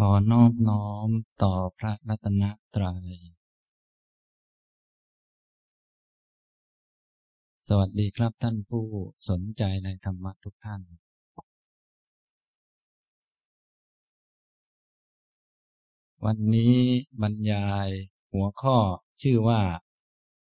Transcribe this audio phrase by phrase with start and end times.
[0.00, 1.08] ขอนอบน้อม
[1.42, 3.06] ต่อพระรัตนตรัย
[7.68, 8.84] สวัสดีครับท่านผู้
[9.28, 10.80] สนใจในธรรมะทุกท่าน
[16.24, 16.74] วันนี้
[17.22, 17.88] บรรยาย
[18.32, 18.78] หัวข้อ
[19.22, 19.62] ชื่อว่า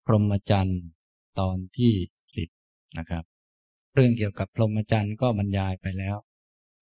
[0.07, 0.83] พรหมจรรย์
[1.39, 1.95] ตอนที่
[2.35, 2.49] สิบ
[2.99, 3.25] นะครับ
[3.95, 6.17] เรื่องเกี่ยวกับพรหมจรรย์ก็บรรยายไปแล้ว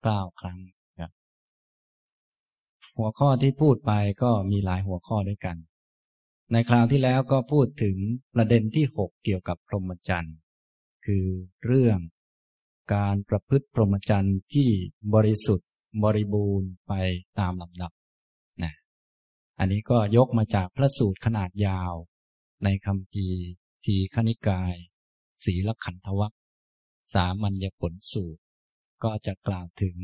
[0.04, 0.60] เก้าครั้ง
[2.98, 5.56] หัวข้อที่พูดไปก็มีหลายหัวข้อด้วยกัน
[6.52, 7.96] ในคราวที่แล้วก็พูดถึง
[8.34, 10.36] ประเด็นที่หกเกี่ยวกับพรหมจรรย์
[11.06, 11.26] คือ
[11.66, 11.98] เรื่อง
[12.94, 14.68] การประพฤติพรหมจรรย์ที่
[15.14, 15.68] บริสุทธิ์
[16.04, 16.92] บริบูรณ์ไป
[17.38, 17.92] ตามลำดับ
[18.62, 18.72] นะ
[19.58, 21.92] อันนี้ก็ยกมาจากพระสูตรขนาดยาว
[22.64, 23.26] ในคำพี
[23.84, 24.74] ทีขณิกาย
[25.44, 26.32] ศีลขันธวัค
[27.14, 28.42] สามัญญผลสูตร
[29.04, 29.96] ก็จะกล่าวถึง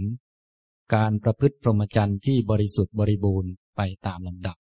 [0.94, 4.56] การประพฤติพรหมจรรย์ที่บริสุทธิ์บริบูรณ์ไปตามลำดับ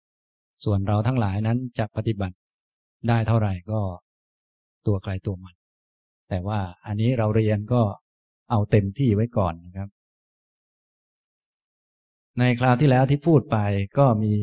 [0.63, 2.35] ส่วนเราทั้งหลายนั้นจะปฏิบัติ
[3.07, 3.81] ได้เท่าไหร่ก็
[4.87, 5.55] ตัวใครตัวมัน
[6.29, 7.81] แต่ว่าอันนี้เราเรียนก็
[8.49, 9.89] เอาเต็มที่ไว้ก่อนนะครับ
[12.39, 13.57] ในคราวที่แล้วที่พูดไป
[13.97, 14.33] ก็มี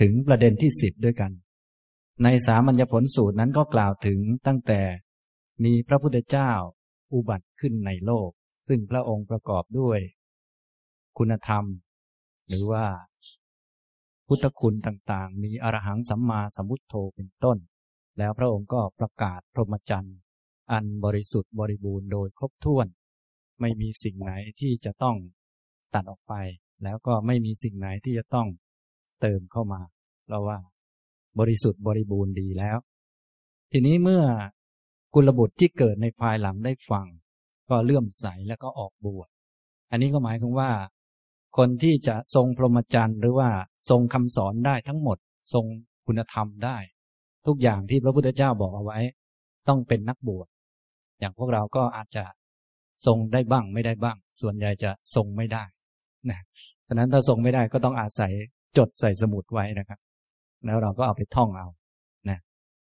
[0.00, 1.32] ถึงประเด็นที่สิบด้วยกัน
[2.24, 4.80] ในสามัญญผลสูตรนั้นก็กล่าวถึงตั้งแต่
[5.64, 6.52] มีพระพุทธเจ้า
[7.12, 8.30] อุบัติขึ้นในโลก
[8.68, 10.00] ซึ่งพระองค์ประกอบด้วย
[11.18, 11.64] คุณธรรม
[12.48, 12.84] หรือว่า
[14.28, 17.58] พุทธคุณต่างๆ มีอรหังสัมมาสัมพุทโธเป็นต้น
[18.18, 20.16] แล้วพระองค์ก็ประกาศพรหมจรรย์
[20.72, 22.86] อันบริสุทธิ์บริบูรณ์โดยครบถ้วน
[23.60, 25.16] ไม่มีสิ่งไหนที่จะต้อง
[25.94, 26.34] ตัดออกไป
[26.84, 28.48] แล้วก็ไม่มีสิ่งไหนที่จะต้อง
[29.20, 29.80] เติมเข้ามา
[30.28, 30.58] เราว่า
[31.38, 32.78] บริสุทธิ์บริบูรณ์ดีแล้ว
[33.72, 34.24] ทีนี้เมื่อ
[35.14, 37.06] กุลบุตรที่เกิดในภายหลังได้ฟัง
[37.68, 39.28] ก็เลื่อมใสแล้วก็ออกบวช
[39.90, 40.70] อันนี้ก็หมายถึงว่า
[41.56, 43.50] คนที่จะทรงพรหมจรรย์หรือว่า
[43.90, 45.18] ทรงคำสอนได้ทั้งหมด
[45.52, 45.64] ทรง
[46.06, 46.78] คุณธรรมได้
[47.46, 48.98] ทุกอย่างที่พระพุทธเจ้าบอกเอาไว้
[49.68, 50.48] ต้องเป็นนักบวช
[51.20, 52.24] อย่างพวกเราก็อาจจะ
[53.06, 55.64] ทรงได้บ้างไม่ได้บ้าง ส่วนใหญ่จะทรงไม่ได้
[56.30, 56.40] นะ
[56.86, 58.32] ฉะนั้นถ้าทรงไม่ได้ก็ต้องอาศัย
[58.78, 59.98] จดใส่สมุดไว้นะครับ
[60.66, 61.68] แล้วเราก็เอาไปท่องเอา
[62.28, 62.38] นะ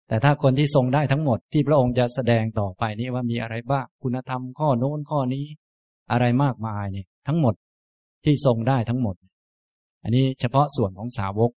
[0.08, 5.44] แต่ถ้าคนที่ทรงได้ทั้งหมดที่พระองค์จะแสดงต่อไปนี้ว่ามีอะไรบ้างคุณธรรมข้อโน้นข้อนี้
[6.12, 7.54] อะไรมากมายเนี่ยทั้งหมด
[8.24, 9.16] ที่ทรงได้ทั้งหมด
[10.02, 11.50] อันนี้เฉพาะส่วนของสาวก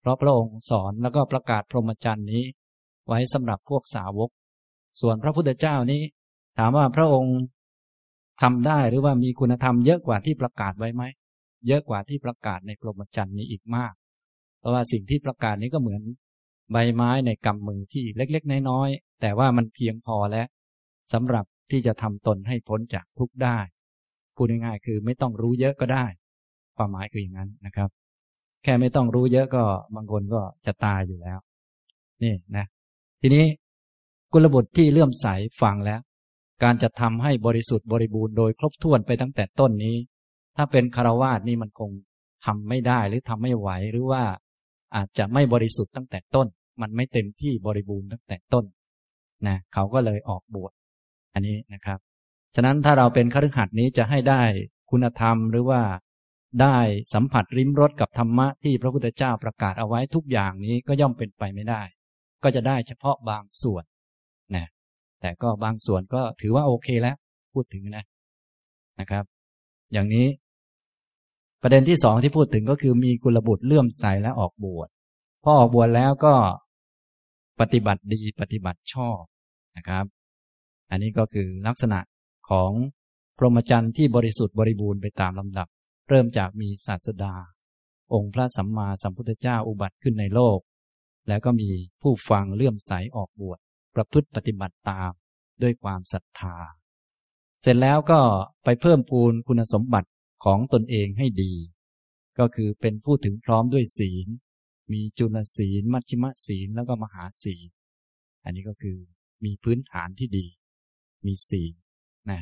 [0.00, 2.44] เพราะพระองค์สอนแล้วก็ประกาศพรหมจรรย์นี้
[3.08, 4.30] ไว้สำหรับพวกสาวก
[5.00, 6.02] ส่วนพระพุทธเจ้านี้
[6.58, 7.36] ถามว่าพระองค์
[8.42, 11.02] ทำได้หรือว่ามีคุณธรรมเยอะกว่าที่ประกาศไว้ไหม
[11.66, 13.92] เยอะกว่าที่ประกาศในพรหมจรรย์นี้อีกมาก
[14.58, 16.02] เพราะว่าสิ่งที่ประกาศนี้ก็เหมือน
[16.72, 20.46] ใบไม้ในกำมือที่เล็กๆ น้อยๆแต่ว่ามันเพียงพอแล้ว
[21.12, 23.58] สำหรับที่จะทำตนให้พ้นจากทุกข์ได้
[24.36, 26.06] พูดง่ายๆคือไม่ต้องรู้เยอะก็ได้
[26.76, 27.88] ความหมายคืออย่างนั้นนะครับ
[28.62, 29.62] แค่ไม่ต้องรู้เยอะก็
[29.94, 31.38] บางคนก็จะตายอยู่แล้ว
[32.22, 32.66] นี่นะ
[33.20, 33.44] ทีนี้
[34.32, 35.26] กุลบุตรที่เลื่อมใส
[35.62, 36.00] ฟังแล้ว
[36.62, 39.96] การจะทำให้บริสุทธิ์บริบูรณ์โดยครบถ้วนไปตั้งแต่ต้นนี้
[40.56, 41.90] ถ้าเป็นคารวาสนี่มันคง
[42.46, 44.22] ทำไม่ได้หรือทำไม่ไหวหรือว่า
[44.96, 46.46] อาจจะไม่บริสุทธิ์ตั้งแต่ต้น
[46.80, 48.64] มันไม่เต็มที่บริบูรณ์ตั้งแต่ต้น
[49.48, 50.72] นะเขาก็เลยออกบวช
[51.34, 51.98] อันนี้นะครับ
[52.54, 54.42] ฉะนั้นถ้าเราเป็นคฤหัสถ์นี้จะให้ได้
[54.90, 55.82] คุณธรรมหรือว่า
[56.62, 56.78] ได้
[57.14, 61.82] สัมผัสริมรสกับธรรมะที่พระพุทธเจ้าประกาศเอาไว้ทุกอย่างนี้ก็ย่อมเป็นไปไม่ได้
[62.42, 63.84] ก็จะได้เฉพาะบางส่วน
[64.56, 64.66] นะ
[65.20, 67.16] แต่ก็บางส่วนก็ถือว่าโอเคแล้ว
[67.52, 68.04] พูดถึงนะ
[69.00, 69.24] นะครับ
[69.92, 70.26] อย่างนี้
[71.62, 74.88] ประเด็นที่สองที่พูดถึงก็คือมีกุลบุตรเลื่อมใสและออกบวช
[75.42, 76.34] พอออกบวชแล้วก็
[77.60, 79.20] ปฏิบัติดีปฏิบัติชอบ
[79.76, 80.04] นะครับ
[80.90, 81.98] อันนี้ก็คือลักษณะ
[82.50, 82.72] ของ
[83.38, 85.68] พรหมจรรย์ที่บริสุทธิ์บริบูรณ์ไปตามลำดับ
[86.08, 87.34] เริ่มจากมีศาสดา
[88.14, 90.58] องค์พระสัมมาสัมพุทธเจ้าอุบัติขึ้นในโลก
[91.28, 91.70] แล้วก็มี
[92.02, 93.58] ผู้ฟังเลื่อมใสออกบวช
[93.94, 95.12] ประพฤติปฏิบัติตาม
[95.62, 96.56] ด้วยความศรัทธา
[97.62, 98.20] เสร็จแล้วก็
[98.64, 100.10] ไปเพิ่มพูนคุณสมบัติ
[100.44, 101.52] ของตนเองให้ดี
[102.38, 104.26] ก็คือเป็นผู้ถึงพร้อมด้วยศีล
[104.92, 107.68] มีจุลศีล มัชฌิมศีลแล้วก็มหาศีล
[108.44, 108.98] อันนี้ก็คือ
[109.44, 110.46] มีพื้นฐานที่ดี
[111.26, 111.74] มีศีล
[112.30, 112.40] นะ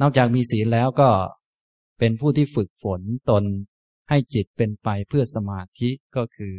[0.00, 1.10] นอกจากมีศีลแล้วก็
[1.98, 3.44] เป็นผู้ที่ฝึกฝนตน
[4.08, 6.54] ให้จิตเป็นไปเพื่อสมาธิก็คือ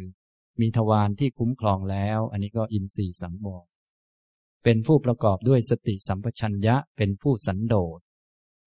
[0.60, 3.66] มีทวารที่คุ้มครองแล้ว อันนี้ก็อินทรีย์สังวร
[4.64, 7.98] เป็นผู้ประกอบด้วยสติสัมปชัญญะเป็นผู้สันโดษ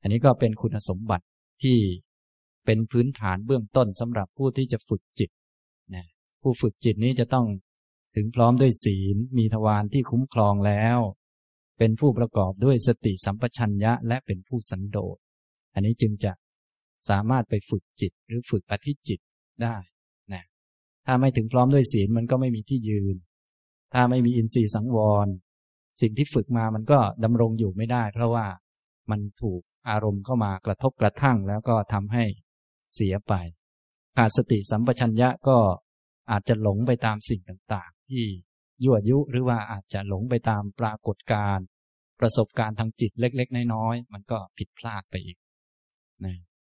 [0.01, 1.25] อันนี้ก็เป็นคุณสมบัติ
[1.63, 1.77] ที่
[2.65, 5.29] เป็นพื้นฐานเบื้องต้นสำหรับผู้ที่จะฝึกจิต
[5.95, 6.05] นะ
[6.41, 7.47] ผู้ฝึกจิตนี้จะต้อง
[8.15, 10.97] ถึงพร้อมด้วยศีล มีทวารที่คุ้มครองแล้ว
[11.79, 15.17] เป็นผู้ประกอบด้วยสติสัมปชัญญะและเป็นผู้สันโดษ
[15.73, 16.31] อันนี้จึงจะ
[17.09, 19.19] สามารถไปฝึกจิตหรือฝึกอธิจิต
[19.63, 19.75] ได้
[20.33, 20.43] นะ
[21.05, 23.15] ถ้าไม่ถึงพร้อมด้วยศีลมันก็ไม่มีที่ยืน
[23.93, 25.27] ถ้าไม่มีอินทรีย์สังวร
[26.01, 28.47] สิ่งที่ฝึกมามันก็ดำรงอยู่ไม่ได้ เพราะว่า
[29.11, 32.23] มันถูกอารมณ์เข้ามากระทบกระทั่งแล้วก็ทำให้
[32.95, 33.33] เสียไป
[34.17, 35.57] ขาดสติสัมปชัญญะก็
[36.31, 38.25] อาจจะหลงไปตามสิ่งต่างๆ ที่
[38.83, 41.65] ยั่วยุหรือว่าอาจจะหลงไปตามปรากฏการณ์
[42.19, 45.37] ประสบการณ์ทางจิตเล็ก ๆ น้อยๆมันก็ผิดพลาดไปอีก
[46.25, 46.35] นะ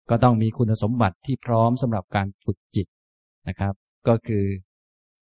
[0.10, 2.88] ก็ต้องมีคุณสมบัติที่พร้อมสำหรับการฝึกจิต
[3.48, 3.74] นะครับ
[4.08, 4.46] ก็คือ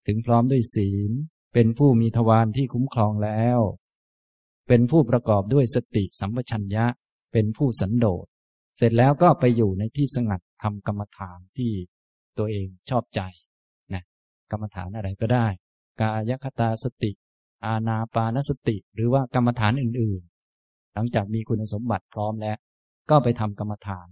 [0.06, 1.12] ถึงพร้อมด้วยศีล
[1.54, 3.58] เป็นผู้มีทวารที่คุ้มครองแล้ว
[4.68, 6.86] เป็นผู้ประกอบด้วยสติสัมปชัญญะ
[7.32, 8.26] เป็นผู้สันโดษ
[8.76, 11.72] เสร็จแล้วก็ไปอยู่ในที่สงัดทำกรรมฐานที่
[12.38, 13.20] ตัวเองชอบใจ
[13.94, 14.02] นะ
[14.50, 15.46] กรรมฐานอะไรก็ได้
[16.00, 17.10] กายคตาสติ
[17.66, 22.56] อาณาปานสติ หรือว่ากรรมฐานอื่นๆ หลังจากมีคุณสมบัติพร้อมแล้ว
[23.10, 24.06] ก็ไปทำกรรมฐาน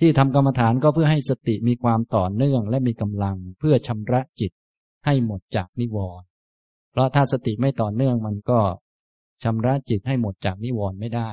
[0.00, 4.52] ที่ทำกรรมฐานก็เพื่อให้สติมีความต่อเนื่องและมีกำลังเพื่อชำระจิต
[5.06, 6.26] ให้หมดจากนิวรณ์
[6.90, 8.60] เพราะถ้าสติไม่ต่อเนื่องมันก็
[9.42, 11.30] ชำระจิตให้หมดจากนิวรณ์ไม่ได้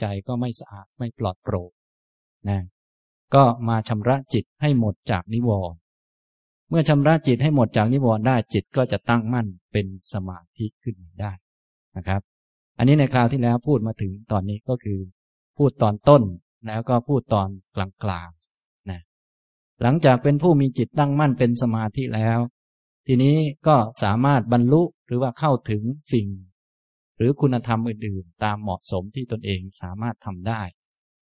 [0.00, 1.70] ใจก็ไม่สะอาดไม่ปลอดโปร่ง
[2.48, 2.60] นะ
[3.34, 5.79] ก็มาชำระจิตให้หมดจากนิวรณ์
[6.70, 11.32] เมื่อชำระจิตให้หมดจากนิวรณ์ได้จิตก็จะตั้งมั่นเป็นสมาธิขึ้นได้
[11.96, 12.20] นะครับ
[12.78, 14.98] อันนี้ในคราวที่แล้วพูดมาถึงตอนนี้ก็คือ
[15.58, 16.22] พูดตอนต้น
[16.66, 19.00] แล้วก็พูดตอนกลางๆนะ
[19.82, 22.38] หลังจากเป็นผู้มีจิตตั้งมั่นเป็นสมาธิแล้ว
[23.06, 23.36] ทีนี้
[23.66, 25.82] ก็สามารถบรรลุหรือว่าเข้าถึง
[26.12, 26.28] สิ่ง
[27.16, 30.62] หรือคุณธรรมอื่นๆ ตามเหมาะสมที่ตนเองสามารถทำได้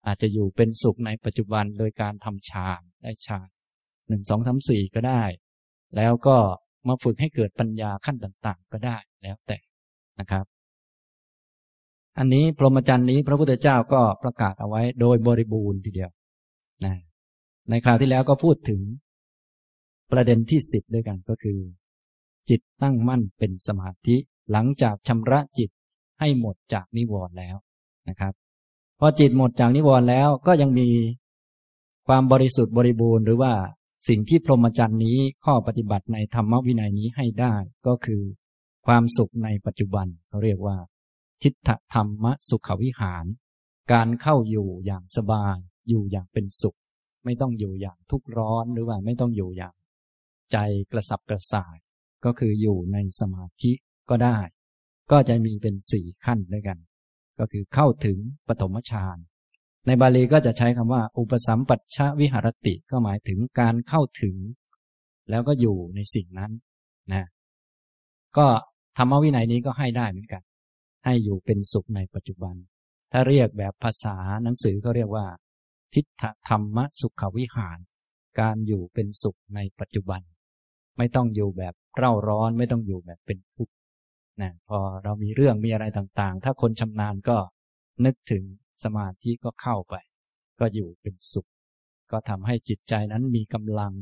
[0.05, 3.47] อาจจะอยู่เป็นสุขในปัจจุบันโดยการทำฌานได้ฌาน
[4.09, 5.23] หนึ่งสองสามสี่ก็ได้
[5.95, 6.37] แล้วก็
[6.87, 9.57] มาฝึกให้เกิดปัญญาขั้นต่างๆ ก็ได้แล้วแต่
[10.19, 10.45] นะครับ
[12.17, 16.11] อันนี้พรหมจรรย์นี้พระพุทธเจ้าก็ประกาศเอาไว้โดยบริบูรณ์ทีเดียว
[16.85, 16.95] นะ
[17.69, 18.81] ในคราวที่แล้วก็พูดถึง
[20.11, 21.59] ประเด็นที่สิบด้วยกันก็คือ
[22.49, 24.15] จิตตั้งมั่นเป็นสมาธิ
[24.51, 25.69] หลังจากชำระจิต
[26.19, 27.55] ให้หมดจากนิวรณ์แล้ว
[28.09, 28.33] นะครับ
[28.99, 30.89] พอจิตหมดจากนิวรณ์แล้วก็ยังมี
[32.07, 33.53] ความบริสุทธิ์บริบูรณ์หรือว่า
[34.07, 37.55] สิ่งที่พรหมจรรย์นี้ข้อปฏิบัติในธรรมวินัยนี้ให้ได้
[37.87, 38.21] ก็คือ
[38.85, 40.77] ความสุขในปัจจุบันเขาเรียกว่า
[41.43, 43.25] ทิฏฐธรรมสุขวิหาร
[43.91, 45.57] การเข้าอยู่อย่างสบาย
[45.87, 46.77] อยู่อย่างเป็นสุข
[47.25, 49.75] ไม่ต้องอยู่อย่างทุกข์ร้อนหรือว่าไม่ต้องอยู่อย่าง
[50.51, 50.57] ใจ
[50.91, 51.75] กระสับกระส่าย
[52.25, 53.71] ก็คืออยู่ในสมาธิ
[54.09, 54.37] ก็ได้
[55.11, 56.77] ก็จะมีเป็นสี่ขั้นด้วยกัน
[57.39, 58.17] ก็คือเข้าถึง
[58.47, 59.17] ปฐมฌาน
[59.85, 64.35] ในบาลีก็จะใช้คำว่า อุปสัมปัชชวิหารติก็หมายถึงการเข้าถึง
[65.29, 66.51] แล้วก็อยู่ในสิ่งนั้น
[67.13, 67.25] นะ
[68.37, 68.47] ก็
[68.97, 70.43] ธรรมวินัยนี้ก็ให้ได้เหมือนกัน
[71.05, 72.55] ให้อยู่เป็นสุขในปัจจุบัน
[73.11, 75.25] ถ้าเรียกแบบภาษาหนังสือก็เรียกว่า
[75.93, 77.77] ทิฏฐธรรมสุขวิหาร
[78.39, 80.21] การอยู่เป็นสุขในปัจจุบัน
[80.97, 83.73] ไม่ต้องอยู่แบบเร่าร้อนไม่ต้องอยู่แบบเป็นทุกข์
[84.41, 87.37] นะพอเรามีเรื่องมีอะไรต่างๆ ถ้าคนชำนาญก็
[88.05, 88.43] นึกถึง
[88.83, 89.95] สมาธิก็เข้าไป
[90.59, 91.49] ก็อยู่เป็นสุข
[92.11, 93.93] ก็ทำให้จิตใจนั้นมีกำลัง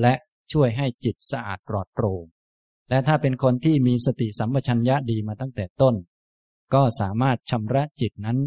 [0.00, 0.14] และ
[0.52, 2.24] ช่วยให้จิตสะอาดปลอดโปร่ง
[2.90, 5.94] และถ้าเป็นคนที่มีสติสัมปชัญญะดีมาตั้งแต่ต้น
[6.74, 8.38] ก็สามารถชำระจิตนั้น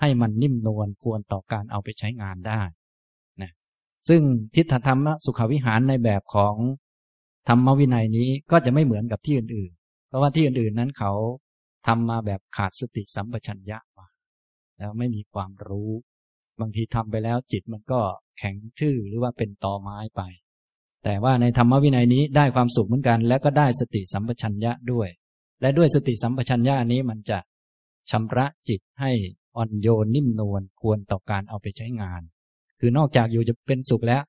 [0.00, 2.62] ให้มันนิ่มนวลควรต่อการเอาไปใช้งานได้
[3.42, 3.52] นะ
[4.08, 4.22] ซึ่ง
[4.54, 6.54] ทิฏฐธรรมสุขวิหารในแบบของ
[7.48, 11.12] ธรรมวินัยนี้ก็จะไม่เหมือนกับที่อื่นๆ เพราะว่าที่อื่นๆนั้นเขา
[11.86, 13.78] ทำมาแบบขาดสติสัมปชัญญะ
[14.78, 15.90] แล้วไม่มีความรู้
[16.60, 18.00] บางทีทำไปแล้วจิตมันก็
[18.38, 20.22] แข็งทื่อหรือว่าเป็นตอไม้ไป
[21.04, 25.08] แต่ว่าในธรรมวินัยนี้ได้ความสุขเหมือนกัน แล้วก็ได้สติสัมปชัญญะด้วย
[25.60, 27.38] และด้วยสติสัมปชัญญะนี้มันจะ
[28.10, 29.12] ชำระจิตให้
[29.56, 32.22] อ่อนโยนนิ่มนวลควรต่อการเอาไปใช้งาน
[32.80, 34.22] คือนอกจากอยู่จะเป็นสุขแล้ว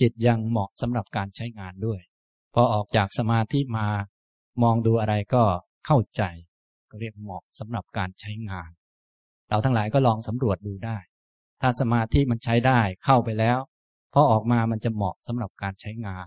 [0.00, 2.00] จิตยังเหมาะสำหรับการใช้งานด้วย
[2.54, 3.86] พอออกจากสมาธิมา
[4.62, 5.44] มองดูอะไรก็
[5.86, 6.22] เข้าใจ
[6.90, 8.70] ก็เรียกเหมาะสำหรับการใช้งาน
[9.50, 10.96] เราทั้งหลายก็ลองสำรวจดูได้
[11.60, 13.58] ถ้าสมาธิมันใช้ได้เข้าไปแล้ว
[14.12, 16.26] พอออกมามันจะเหมาะสำหรับการใช้งาน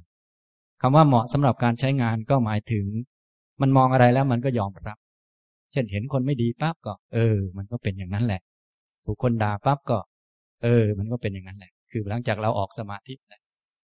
[0.81, 2.85] คำว่าเหมาะสำหรับการใช้งานก็หมายถึง
[3.61, 4.97] มันมองอะไรแล้วมันก็ยอมรับ
[5.71, 8.41] เช่นเห็นคนไม่ดีปั๊บก็ เออ มันก็เป็นอย่างนั้นแหละ
[9.05, 9.97] ถูกคนด่าปั๊บก็
[10.63, 13.41] เออ มันก็เป็นอย่างนั้นแหละ คือหลังจากเราออกสมาธิแหละ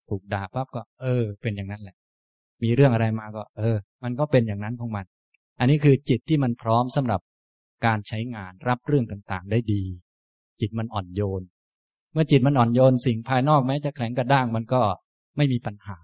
[0.10, 1.96] ถูกด่าปั๊บก็ เออ เป็นอย่างนั้นแหละ
[2.64, 5.06] มีเรื่องอะไรมาก็ เออ มันก็เป็นอย่างนั้นของมัน
[5.60, 7.22] อันนี้คือจิตที่มันพร้อมสำหรับ
[7.86, 9.84] การใช้งานรับเรื่องต่างๆ ได้ดี
[10.60, 11.42] จิตมันอ่อนโยน
[12.14, 14.82] เมื่อจิตมันอ่อนโยนสิ่งภายนอกแม้จะแข็งกระด้างมันก็
[15.38, 15.98] ไม่มีปัญหา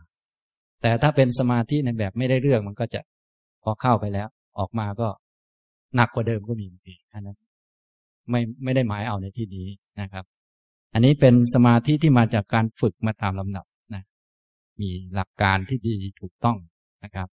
[0.82, 3.02] แต่ถ้าเป็นสมาธิในแบบไม่ได้เรื่องมันก็จะ
[3.64, 4.28] พอเข้าไปแล้ว
[4.60, 5.08] ออกมาก็
[5.96, 7.38] หนักกว่าเดิมก็มีบางอันนั้น
[8.30, 9.68] ไม่ไม่ได้หมายเอาในที่นี้
[10.02, 10.26] นะครับ
[10.94, 14.04] อันนี้เป็นสมาธิที่มาจากการฝึกมาตามลำดับนะ
[14.82, 16.58] มีหลักการที่ดีถูกต้อง
[17.04, 17.28] นะครับ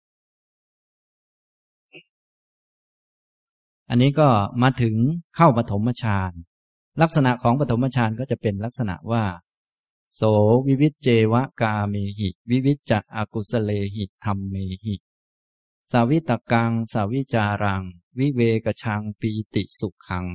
[3.90, 4.30] อันนี้ก็
[4.62, 4.96] มาถึง
[5.36, 6.32] เข้าปฐมฌาน
[7.02, 9.24] ลักษณะของปฐมฌานก็จะเป็นลักษณะว่า
[10.14, 10.22] โส
[10.68, 14.96] วิวิจเจวะกาเมหิ วิวิจจะอากุสเลหิธรรมเมหิ
[15.92, 17.84] สาวิตกัง สาวิจารัง
[18.20, 20.26] วิเวกชังปีติสุขขัง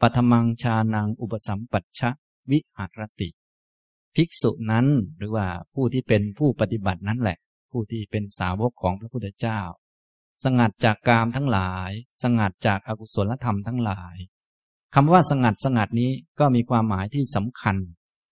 [0.00, 2.10] ปัทมังชานังอุปสัมปัชชะ
[2.50, 3.28] วิหารติ
[4.14, 4.86] ภิกษุนั้น
[5.16, 7.38] หรือว่าผู้ที่เป็นผู้ปฏิบัตินั้นแหละ
[7.70, 9.60] ผู้ที่เป็นสาวกของพระพุทธเจ้า
[10.44, 11.90] สงัดจากกามทั้งหลาย
[12.22, 14.16] สงัดจากอากุศลธรรมทั้งหลาย
[14.94, 17.76] คำว่าสงัดสงัดนี้ก็มีความหมายที่สำคัญ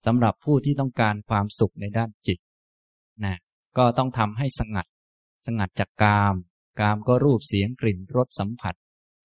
[0.07, 2.39] สำหรับผู้ที่ต้องการความสุขในด้านจิต
[3.25, 3.37] นะ
[3.79, 4.87] ก็ต้องทำให้สงัด
[5.47, 6.35] สงัดจากกาม
[6.81, 8.75] กามก็รูปเสียงกลิ่นรสสัมผัส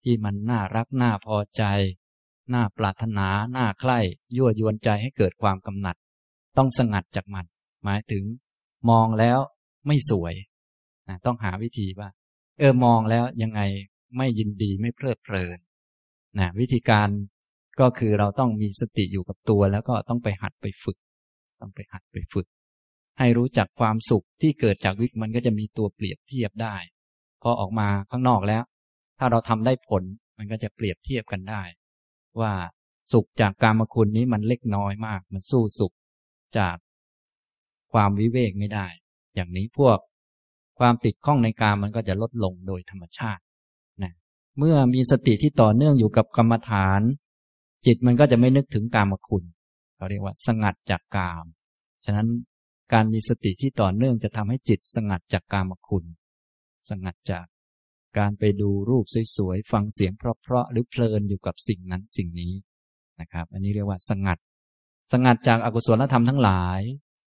[0.03, 1.63] ที่มันน่ารักน่าพอใจ
[2.53, 3.99] น่าปรารถนาน่าใคร่
[4.35, 5.95] ยั่วยวนใจให้เกิดความกำหนัด
[6.57, 7.45] ต้องสงัดจากมัน
[7.83, 8.23] หมายถึง
[8.89, 9.39] มองแล้ว
[9.87, 10.33] ไม่สวย
[11.07, 12.09] นะต้องหาวิธีว่า
[12.59, 13.61] เออมองแล้วยังไง
[14.17, 15.57] ไม่ยินดีไม่เพลิดเพลิน
[16.39, 17.09] นะวิธีการ
[17.79, 20.97] ก็คือเราต้องมีสติอยู่กับตัว แล้วก็ต้องไปหัดไปฝึก
[21.61, 22.47] ต้องไปหัดไปฝึก
[23.19, 26.75] ให้รู้จักความสุขที่เกิดจากวิกมันก็จะมีตัวเปรียบเทียบได้
[27.41, 28.63] พอออกมาข้างนอกแล้ว
[29.19, 30.03] ถ้าเราทำได้ผล
[30.37, 31.63] มันก็จะเปรียบเทียบกันได้
[32.41, 32.53] ว่า
[33.11, 35.93] สุขจากกามคุณนี้มันเล็กน้อยมาก มันสู้สุข
[36.57, 36.77] จาก
[37.93, 38.87] ความวิเวกไม่ได้
[39.35, 39.97] อย่างนี้พวก
[40.79, 43.41] ความติดข้องในกามมันก็จะลดลงโดยธรรมชาติ
[44.03, 44.13] นะ
[44.57, 47.01] เมื่อมีสติที่ต่อเนื่องอยู่กับกรรมฐาน
[47.85, 49.43] จิตมันก็จะไม่นึกถึงกามคุณ
[49.95, 51.45] เขาเรียกว่า สงัดจากกาม
[52.05, 52.27] ฉะนั้น
[52.93, 56.05] การมีสติที่ต่อเนื่องจะทำให้จิตสงัดจากกามคุณ
[56.89, 57.45] สงัดจาก
[58.17, 59.05] การไปดูรูป
[59.35, 62.53] สวยๆ ฟังเสียงเพราะๆ หรือเพลินอยู่กับสิ่งนั้นสิ่งนี้
[63.19, 64.37] นะครับ อันนี้เรียกว่าสงัด
[65.11, 66.81] สงัดจากอากุศลธรรมทั้งหลาย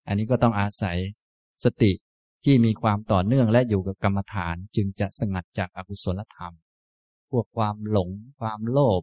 [0.08, 0.98] อันนี้ก็ต้องอาศัย
[1.64, 1.92] สติ
[2.44, 6.54] ที่มีความต่อเนื่องและอยู่กับกรรมฐานจึงจะสงัดจากอากุศลธรรม
[7.32, 9.02] พวกความหลง ความโลภ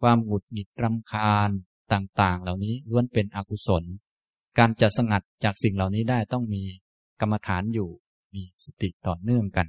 [0.00, 1.50] ความหงุดหงิดรำคาญ
[1.92, 3.84] ต่างๆ เหล่านี้ล้วนเป็นอกุศล
[4.58, 6.62] การจะสงัดจากสิ่งเหล่านี้ได้ต้องมี
[7.20, 7.88] กรรมฐานอยู่
[8.34, 9.66] มีสติต่อเนื่องกัน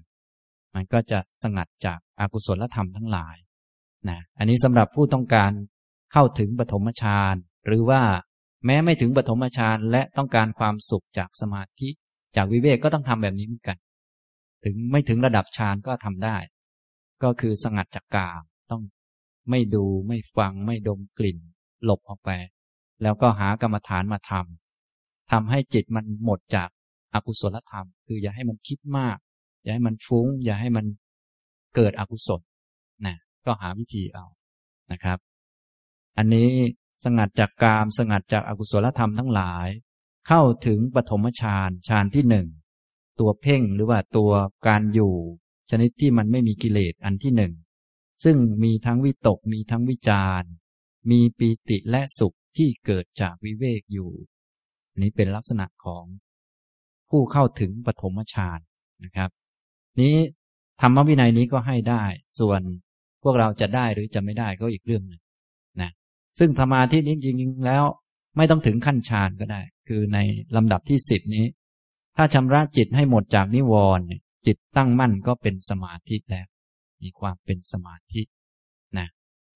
[0.75, 3.35] มันก็จะสงัดจากอากุศลธรรมทั้งหลาย
[4.09, 5.51] นะอันนี้สำหรับผู้ต้องการ
[6.13, 7.35] เข้าถึงปฐมฌาน
[7.65, 8.01] หรือว่า
[8.65, 11.89] แม้ไม่ถึงปฐมฌานและต้องการความสุขจากสมาธิ
[12.35, 13.77] จากวิเวกก็ต้องทำแบบนี้เหมือนกัน
[14.63, 16.37] ถึงไม่ถึงระดับฌานก็ทำได้
[17.23, 18.81] ก็คือสงัดจากกามต้อง
[19.49, 21.37] ไม่ดูไม่ฟังไม่ดมกลิ่น
[21.85, 22.29] หลบออกไป
[23.01, 26.69] แล้วก็หากรรมฐานมาทำทำให้จิตมันหมดจาก
[27.13, 29.17] อากุศลธรรม คืออย่าให้มันคิดมาก
[29.63, 30.85] อย่าให้มันฟุ้ง อย่าให้มัน
[31.75, 32.41] เกิดอกุศล
[33.05, 34.25] นะก็หาวิธีเอา
[34.91, 35.17] นะครับ
[36.17, 36.49] อันนี้
[37.03, 39.67] สงัดจากกาม สงัดจากอากุศลธรรมทั้งหลาย
[40.31, 42.47] เข้าถึงปฐมฌานฌานที่หนึ่ง
[43.19, 44.31] ตัวเพ่งหรือว่าตัว
[44.67, 45.13] การอยู่
[45.69, 47.53] ชนิดที่มันไม่มีกิเลสอันที่หนึ่ง
[48.23, 50.43] ซึ่งมีทั้งวิตกมีทั้งวิจาร
[51.11, 54.09] มีปีติและสุขที่เกิดจากวิเวกอยู่
[55.01, 56.05] นี้เป็นลักษณะของ
[57.09, 58.59] ผู้เข้าถึงปฐมฌาน
[59.03, 59.29] นะครับ
[59.99, 60.15] นี้
[60.81, 62.03] ธรรมวินัยนี้ก็ให้ได้
[62.39, 62.61] ส่วน
[63.23, 65.21] พวกเราจะได้หรือจะไม่ได้ก็อีกเรื่องหนึ่ง
[65.81, 65.91] นะ
[66.39, 67.85] ซึ่งสมาธินี้จริงๆแล้ว
[68.39, 70.17] ไม่ต้องถึงขั้นฌานก็ได้ คือใน
[70.55, 71.45] ลำดับที่สิบนี้
[72.17, 74.05] ถ้าชำระจิตให้หมดจากนิวรณ์
[74.47, 76.47] จิตตั้งมั่นก็เป็นสมาธิแล้ว
[77.01, 78.21] มีความเป็นสมาธิ
[78.97, 79.07] นะ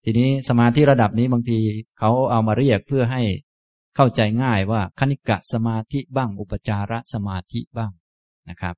[0.03, 1.59] ทีนี้สมาธิระดับนี้บางที
[1.99, 3.21] เขาเอามาเรียกเพื่อให้
[3.95, 7.91] เข้าใจง่ายว่าคณิกะสมาธิบ้าง อุปจารสมาธิบ้าง
[8.49, 8.75] นะครับ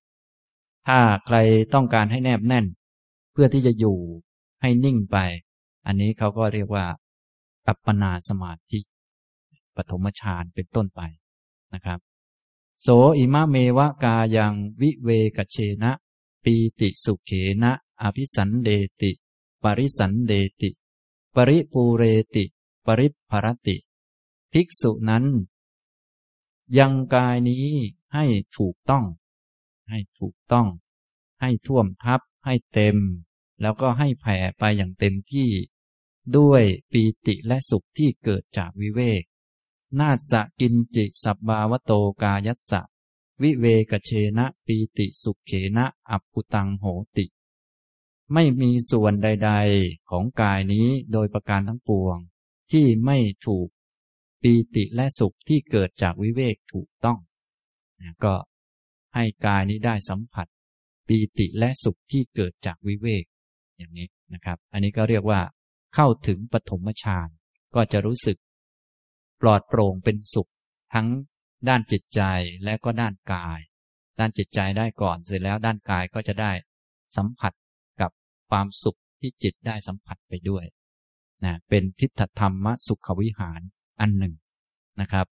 [0.88, 1.38] ถ้าใคร
[1.74, 2.66] ต้องการให้แนบแน่น
[3.34, 3.98] เพื่อที่จะอยู่
[4.62, 5.18] ให้นิ่งไป
[5.86, 6.86] อันนี้เขาก็เรียกว่า
[7.68, 8.80] อัปปนาสมาธิ
[9.76, 11.02] ปฐมฌานเป็นต้นไป
[11.74, 12.00] นะครับ
[12.82, 15.92] โสอิมะเมวะกายังวิเวกเชนะ
[16.44, 17.32] ปีติสุเข
[17.64, 18.70] นะ อภิสันเด
[19.02, 19.12] ติ
[19.64, 20.70] ปริสันเดติ
[21.36, 22.04] ปริปูเร
[22.36, 22.46] ติ
[22.86, 23.78] ปริภรติ
[24.52, 25.26] ภิกษุนั้น
[26.78, 27.70] ยังกายนี้
[28.14, 28.26] ให้
[28.58, 29.06] ถูกต้อง
[29.90, 30.68] ให้ถูกต้อง
[31.42, 32.98] ให้ท่วมทับให้เต็ม
[33.62, 35.50] แล้วก็ให้แผ่ไปอย่างเต็มที่
[36.38, 39.24] ด้วยปีติและสุขที่เกิดจากวิเวก
[40.00, 42.82] นาสกินจิสับบาวโตกายัสสะ
[43.42, 46.86] วิเวกเชนะปีติสุขเขนะอัปปุตังโห
[47.18, 47.26] ติ
[48.34, 52.18] ไม่มีส่วนใด ๆ ของกายนี้โดยประการทั้งปวง
[52.72, 53.68] ที่ไม่ถูก
[54.42, 57.20] ปีติและสุขที่เกิดจากวิเวกถูกต้อง
[58.24, 58.36] ก็
[59.16, 60.48] ให้กายนี้ได้สัมผัส
[61.08, 63.24] ปีติและสุขที่เกิดจากวิเวก
[63.78, 65.42] อย่างนี้นะครับ อันนี้ก็เรียกว่า
[65.96, 67.28] เข้าถึงปฐมฌาน
[67.76, 68.38] ก็จะรู้สึก
[69.42, 70.50] ปลอดโปร่งเป็นสุข
[70.94, 71.08] ทั้ง
[71.68, 72.22] ด้านจิตใจ
[72.64, 73.60] และก็ด้านกาย
[74.20, 76.52] ด้านจิตใจได้ก่อนเสร็จแล้วด้านกายก็จะได้
[77.18, 77.54] สัมผัส
[78.02, 78.12] กับ
[78.50, 80.66] ความสุขที่จิตได้สัมผัสไปด้วย
[81.44, 83.62] นะเป็นทิฏฐธรรมสุขวิหาร
[84.02, 84.34] อันหนึ่ง
[85.02, 85.28] นะครับ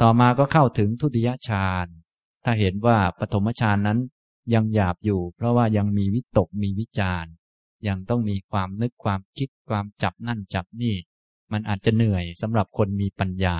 [0.00, 1.86] ต่อมาก็เข้าถึงทุติยฌาน
[2.44, 3.98] ถ้าเห็นว่าปฐมฌานนั้น
[4.54, 7.26] ยังหยาบอยู่ เพราะว่ายังมีวิตกมีวิจาร
[7.88, 10.94] ยังต้องมีความนึกความคิดความจับนั่นจับนี่
[11.52, 13.56] มันอาจจะเหนื่อยสำหรับคนมีปัญญา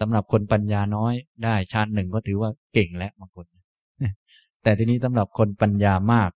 [0.00, 3.46] สำหรับคนปัญญาน้อยได้ฌานหนึ่งก็ถือว่าเก่งแล้วบางคน
[4.62, 6.30] แต่ทีนี้สำหรับคนปัญญามาก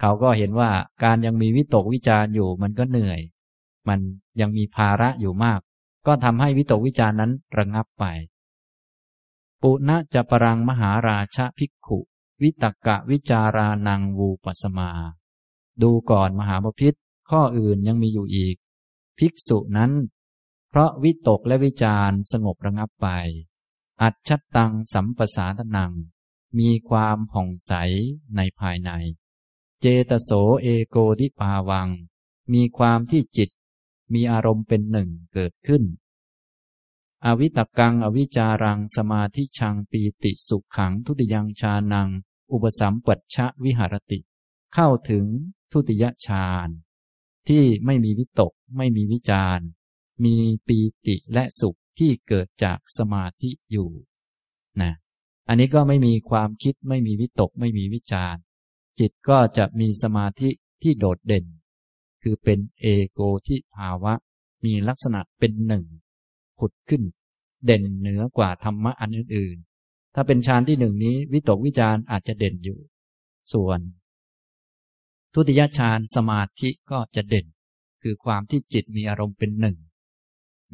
[0.00, 0.70] เขาก็เห็นว่า
[1.04, 3.20] การยังมีวิตกวิจารอยู่ มันก็เหนื่อย
[3.88, 3.98] มัน
[4.40, 5.60] ยังมีภาระอยู่มาก
[6.06, 8.04] ก็ทำให้วิตกวิจารนั้นระงับไป
[9.62, 11.98] ปุณะจะปรังมหาราชภิกขุ
[12.42, 14.90] วิตกะวิจารานังวูปสมา
[15.82, 16.94] ดูก่อนมหาบพิษ
[17.30, 18.56] ข้ออื่นยังมีอยู่อีก
[19.18, 19.92] ภิกษุนั้น
[20.68, 23.08] เพราะวิตกและวิจารสงบระงับไป
[24.02, 25.92] อัจฉตังสัมปสาทนัง
[26.58, 27.72] มีความผ่องใส
[28.36, 28.90] ในภายใน
[29.80, 30.30] เจตโส
[30.62, 31.88] เอโกทิปาวัง
[32.52, 33.50] มีความที่จิต
[34.12, 35.82] มีอารมณ์เป็นหนึ่งเกิดขึ้น
[37.24, 42.08] อวิตกังอวิจารังสมาธิชังปีติสุขขังทุติยังชานัง
[42.52, 44.18] อุปสัมปัชชะวิหารติ
[44.74, 45.24] เข้าถึง
[45.72, 46.68] ทุติยฌาน
[47.48, 49.58] ที่ไม่มีวิตก ไม่มีวิจาร
[50.24, 53.90] มีปีติและสุขที่เกิดจากสมาธิอยู่
[54.82, 54.92] นะ
[55.48, 58.36] อันนี้ก็ไม่มีความคิดไม่มีวิตกไม่มีวิจาร
[58.98, 60.50] จิตก็จะมีสมาธิ
[60.82, 61.44] ที่โดดเด่น
[62.22, 64.14] คือเป็นเอโกที่ภาวะ
[64.64, 65.84] มีลักษณะเป็นหนึ่ง
[66.58, 67.02] ผุดขึ้น
[67.64, 72.78] เด่นเหนือกว่าธรรมะอันอื่น ๆ ถ้าเป็นฌานที่หนึ่งนี้ วิตกวิจารอาจจะเด่นอยู่
[73.52, 73.80] ส่วน
[75.34, 77.46] ทุติยฌานสมาธิก็จะเด่น
[78.04, 79.76] คือความที่จิตมีอารมณ์เป็นหนึ่ง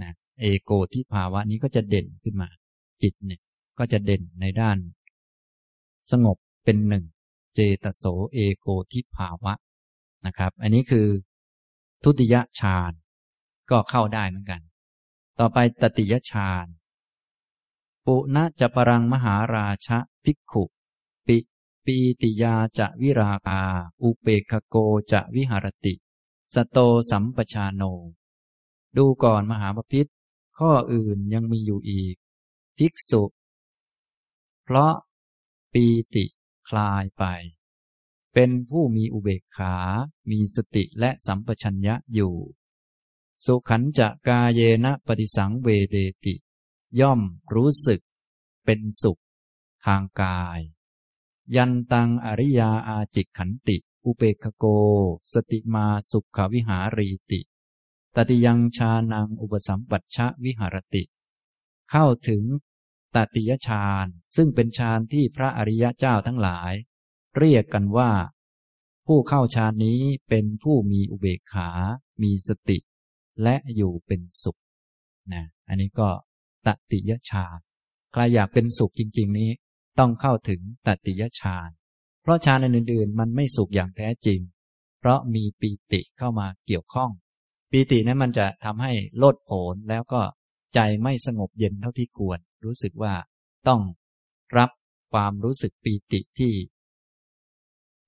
[0.02, 2.48] นะเอโกที่ภาวะนี้ก็จะเด่นขึ้นมา
[3.02, 3.40] จิตเนี่ย
[3.78, 4.78] ก็จะเด่นในด้าน
[6.10, 7.04] สงบเป็นหนึ่ง
[7.54, 9.52] เจตโสเอโกทิภาวะ
[10.26, 11.08] นะครับ อันนี้คือ
[12.04, 12.92] ทุติยฌาน
[13.70, 14.60] ก็เข้าได้เหมือนกัน
[15.38, 16.66] ต่อไปตติยฌาน
[18.06, 20.64] ปุณะจะปรังมหาราชะภิกขุ
[21.26, 21.38] ปิ
[21.84, 23.62] ปีติยาจะวิราคา
[24.02, 24.76] อุเปกโก
[25.12, 25.94] จะวิหารติ
[26.54, 26.78] สโต
[27.10, 27.82] สัมปชาโน
[28.96, 30.10] ดูก่อนมหาปพิธ
[30.58, 32.14] ข้ออื่นยังมีอยู่อีก
[32.78, 33.22] ภิกษุ
[34.64, 34.94] เพราะ
[35.72, 36.24] ปีติ
[36.68, 37.24] คลายไป
[38.34, 39.74] เป็นผู้มีอุเบกขา
[40.30, 42.34] มีสติและสัมปชัญญะอยู่
[43.44, 46.34] สุขันจะกาเยนะปฏิสังเวเดติ
[47.00, 47.20] ย่อม
[47.54, 48.00] รู้สึก
[48.64, 49.20] เป็นสุข
[49.84, 50.60] ทางกาย
[51.54, 54.64] ยันตังอริยาอาจิกขันติ อุเบกโก
[55.32, 57.40] สติมาสุขวิหารีติ
[58.16, 61.02] ตติยังชานังอุปสัมปัชชะวิหารติ
[61.90, 62.42] เข้าถึง
[63.14, 66.72] ตติยฌานซึ่งเป็นฌานที่พระอริยเจ้าทั้งหลาย
[67.38, 68.12] เรียกกันว่า
[69.06, 71.68] ผู้เข้าฌานนี้เป็นผู้มีอุเบกขา
[72.22, 72.78] มีสติ
[73.42, 74.60] และอยู่เป็นสุข
[75.32, 76.10] นะอันนี้ก็
[76.66, 77.58] ตติยฌาน
[78.12, 79.50] ใครอยากเป็นสุขจริง ๆ นี้
[79.98, 81.68] ต้องเข้าถึงตติยฌาน
[82.22, 84.40] เพราะฌานอื่นๆ มันไม่สุขอย่างแท้จริง
[85.00, 87.10] เพราะมีปีติเข้ามาเกี่ยวข้อง
[87.70, 90.22] ปีตินั้นมันจะทำให้โลดโผนแล้วก็
[90.74, 93.14] ใจไม่สงบเย็นเท่าที่ควร รู้สึกว่า
[93.68, 93.80] ต้อง
[94.58, 94.70] รับ
[95.12, 96.52] ความรู้สึกปีติที่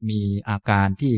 [0.09, 1.16] มีอาการที่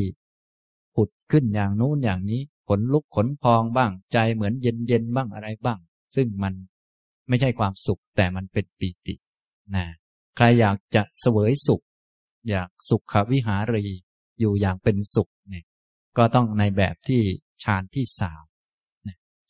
[0.95, 5.79] ผุดขึ้นอย่างนู้นอย่างนี้ขนลุกขนพองบ้าง ใจเหมือนเย็นเย็นบ้างอะไรบ้าง
[6.15, 6.53] ซึ่งมัน
[7.27, 9.15] ไม่ใช่ความสุขแต่มันเป็นปีติ
[9.75, 9.85] นะ
[10.35, 11.83] ใครอยากจะเสวยสุข
[12.49, 13.85] อยากสุขวิหารี
[14.39, 15.65] อยู่อย่างเป็นสุขเนี่ย
[16.17, 17.21] ก็ต้องในแบบที่
[17.63, 18.43] ฌานที่สาม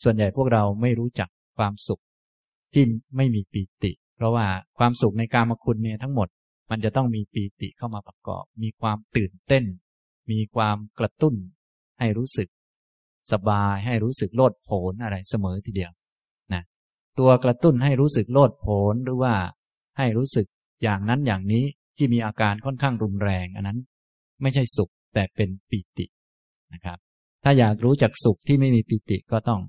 [0.03, 2.01] ส่วนใหญ่พวกเราไม่รู้จักความสุข
[2.73, 2.83] ที่
[3.15, 6.27] ไม่มีปีติ เพราะว่าความสุขในการมคุณเนี่ยทั้งหมด
[6.69, 9.65] มันจะต้องมีปีติเข้ามาประกอบ มีความตื่นเต้น
[10.31, 11.35] มีความกระตุ้น
[11.99, 12.49] ให้รู้สึก
[13.31, 15.91] สบายให้รู้สึกโลดโผนอะไรเสมอทีเดียว
[16.53, 16.63] นะ
[17.19, 19.33] ตัวกระตุ้นให้รู้สึกโลดโผนหรือว่า
[19.97, 20.47] ให้รู้สึก
[20.83, 21.65] อย่างนั้นอย่างนี้
[21.97, 23.79] ที่มีอาการค่อนข้างรุนแรง อันนั้น
[24.41, 26.05] ไม่ใช่สุขแต่เป็นปีติ
[26.73, 26.97] นะครับ
[27.43, 29.61] ถ้าอยากรู้จักสุขที่ไม่มีปีติก็ต้อง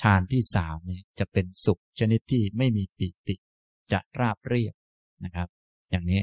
[0.00, 3.34] ฌานที่สามนี่จะเป็นสุขชนิดที่ไม่มีปีติ
[3.92, 4.74] จะราบเรียบ
[5.24, 5.48] นะครับ
[5.90, 6.20] อย่างนี้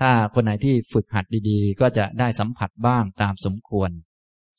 [0.00, 3.90] ถ้าคนไหนที่ฝึกหัดดีๆ ก็จะได้สัมผัสบ้างตามสมควร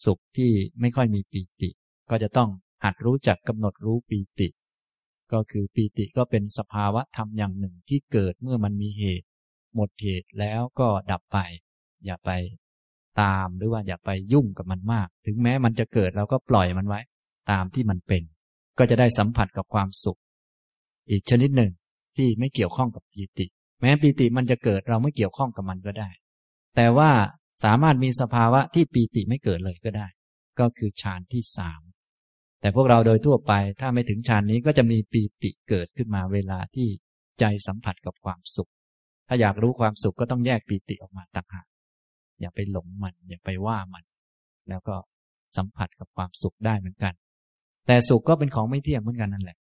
[0.06, 1.70] สุขที่ไม่ค่อยมีปีติ
[2.10, 2.50] ก็จะต้อง
[2.84, 4.48] หัดรู้จักกำหนดรู้ปีติ
[5.34, 9.28] ก็คือปีติก็เป็นสภาวะธรรมอย่างหนึ่งที่เกิดเมื่อมันมีเหตุ
[9.76, 11.38] หมดเหตุแล้วก็ดับไป
[12.06, 12.32] อย่าไป
[13.22, 17.02] ตามหรือว่าอย่าไปยุ่งกับมันมาก ถึงแม้มันจะเกิดเราก็ปล่อยมันไว้
[17.52, 18.24] ตามที่มันเป็น
[18.78, 20.20] ก็จะได้สัมผัสกับความสุข
[21.10, 21.72] อีกชนิดหนึ่ง
[22.18, 23.46] ที่ไม่เกี่ยวข้องกับปีติ
[23.82, 26.10] แม้ปีติมันจะเกิดเราไม่เกี่ยวข้องกับมันก็ได้
[26.76, 27.12] แต่ว่า
[27.64, 30.08] สามารถมีสภาวะที่ปีติไม่เกิดเลยก็ได้
[30.60, 31.82] ก็คือฌานที่สาม
[32.62, 36.88] แต่พวกเราโดยทั่วไปถ้าไม่ถึงฌานนี้ก็จะมีปีติเกิดขึ้นมาเวลาที่
[37.40, 38.72] ใจสัมผัสกับความสุข
[39.28, 41.68] ถ้าอยากรู้ความสุขก็ต้องแยกปีติออกมาต่างหาก
[42.42, 44.04] อย่าไปหลงมัน อย่าไปว่ามัน
[44.70, 44.96] แล้วก็
[45.58, 47.14] สัมผัสกับความสุขได้เหมือนกัน
[47.88, 49.58] แต่สุขก็เป็นของไม่เที่ยงเหมือนกันนั่นแหละ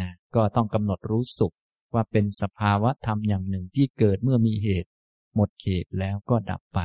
[0.00, 1.54] นะก็ต้องกำหนดรู้สุข
[1.94, 4.90] ว่าเป็นสภาวะธรรมอย่างหนึ่งที่เกิดเมื่อมีเหตุ
[5.34, 6.80] หมดเหตุแล้วก็ดับไป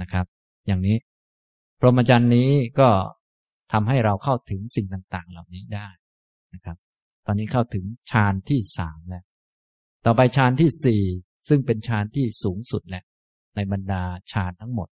[0.00, 0.26] นะครับ
[0.66, 0.96] อย่างนี้
[1.80, 2.88] พรหมจรรย์นี้ก็
[3.72, 5.88] ทำให้เราเข้าถึงสิ่งต่างๆ เหล่านี้ได้
[6.54, 6.76] นะครับ
[7.26, 9.24] ตอนนี้เข้าถึงฌานที่สามแล้ว
[10.04, 11.02] ต่อไปฌานที่สี่
[11.48, 13.04] ซึ่งเป็นฌานที่สูงสุดแหละ
[13.56, 14.88] ในบรรดาฌานทั้งหมด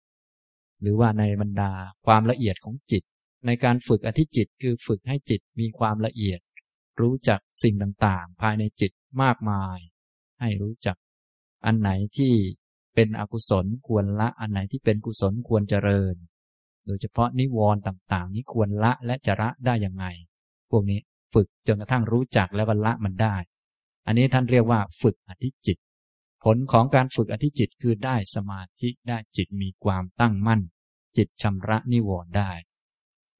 [0.80, 1.72] หรือว่าในบรรดา
[2.06, 3.02] ความละเอียดของจิต
[3.46, 6.40] ในการฝึกอธิจิตคือฝึกให้จิตมีความละเอียด
[7.00, 9.78] รู้จักสิ่งต่างๆ ภายในจิตมากมาย
[10.40, 10.96] ให้รู้จัก
[11.66, 12.34] อันไหนที่
[12.94, 16.14] เป็นอกุศลควรละ อันไหนที่เป็นกุศลควรเจริญ
[16.86, 20.06] โดยเฉพาะนิวรณ์ต่างๆ นี้ควรละและจะละได้ยังไง
[20.70, 21.00] พวกนี้
[21.34, 23.36] ฝึกจนกระทั่งรู้จักแล้วละมันได้
[24.06, 25.78] อันนี้ท่านเรียกว่าฝึกอธิจิต
[26.44, 30.60] ผลของการฝึกอธิจิตคือได้สมาธิได้จิตมีความตั้งมั่น
[31.16, 32.50] จิตชำระนิวรณ์ได้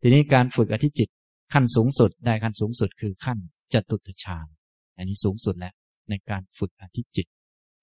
[0.00, 1.08] ทีนี้การฝึกอธิจิต
[1.52, 3.38] ขั้นสูงสุดได้ขั้นสูงสุดคือขั้น
[3.72, 4.46] จตุตฌาน
[4.96, 5.74] อันนี้สูงสุดแล้ว
[6.08, 7.26] ในการฝึกอธิจิต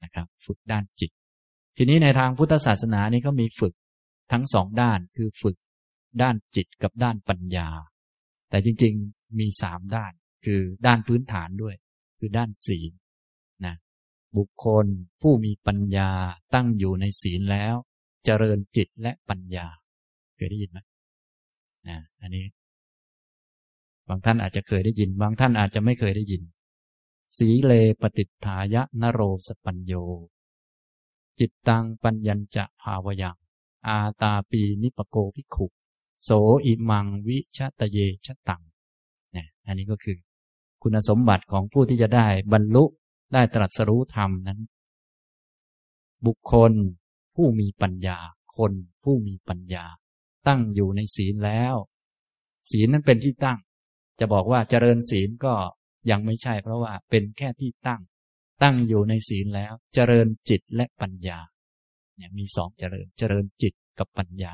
[0.03, 1.11] นะครับ ฝึกด้านจิต
[1.77, 3.73] ทีนี้ในทางพุทธศาสนานี่ก็มีฝึก
[4.31, 5.57] ทั้งสองด้านคือฝึก
[6.21, 7.69] ด้านจิตกับด้านปัญญา
[8.49, 10.11] แต่จริงๆมีสามด้าน
[10.45, 11.75] คือด้านพื้นฐานด้วย
[12.19, 12.91] คือด้านศีล
[14.37, 14.85] บุคคล
[15.21, 16.11] ผู้มีปัญญา
[16.53, 17.75] ตั้งอยู่ในศีลแล้ว
[18.25, 19.67] เจริญจิตและปัญญา
[20.35, 20.79] เคยได้ยินไหม
[21.87, 22.45] นะอันนี้
[24.07, 26.41] บางท่านอาจจะเคยได้ยิน บางท่านอาจจะไม่เคยได้ยิน
[27.37, 29.93] สีเลปฏิฐายะนโรสปัญโย
[31.39, 33.35] จิตตังปัญญัญจะภาวยัง
[33.87, 35.67] อาตาปีนิปโกภิกขุ
[36.23, 36.29] โส
[36.65, 38.61] อิมังวิชตเยชะตัง
[39.31, 40.17] เนี่ยอันนี้ก็คือ
[40.81, 42.83] คุณสมบัติของผู้ที่จะได้บรรลุ
[43.33, 44.59] ได้ตรัสรู้ธรรมนั้น
[46.25, 46.71] บุคคล
[47.35, 48.17] ผู้มีปัญญา
[48.57, 49.85] คนผู้มีปัญญา
[50.47, 51.75] ตั้งอยู่ในศีลแล้ว
[52.71, 53.59] ศีลนั้นเป็นที่ตั้ง
[54.19, 55.53] จะบอกว่าเจริญศีลก็
[56.09, 58.01] ยังไม่ใช่เพราะว่าเป็นแค่ที่ตั้ง
[58.63, 61.39] ตั้งอยู่ในศีลแล้ว เจริญจิตและปัญญา
[62.15, 64.53] เนี่ยมีสองเจริญเจริญจิตกับปัญญา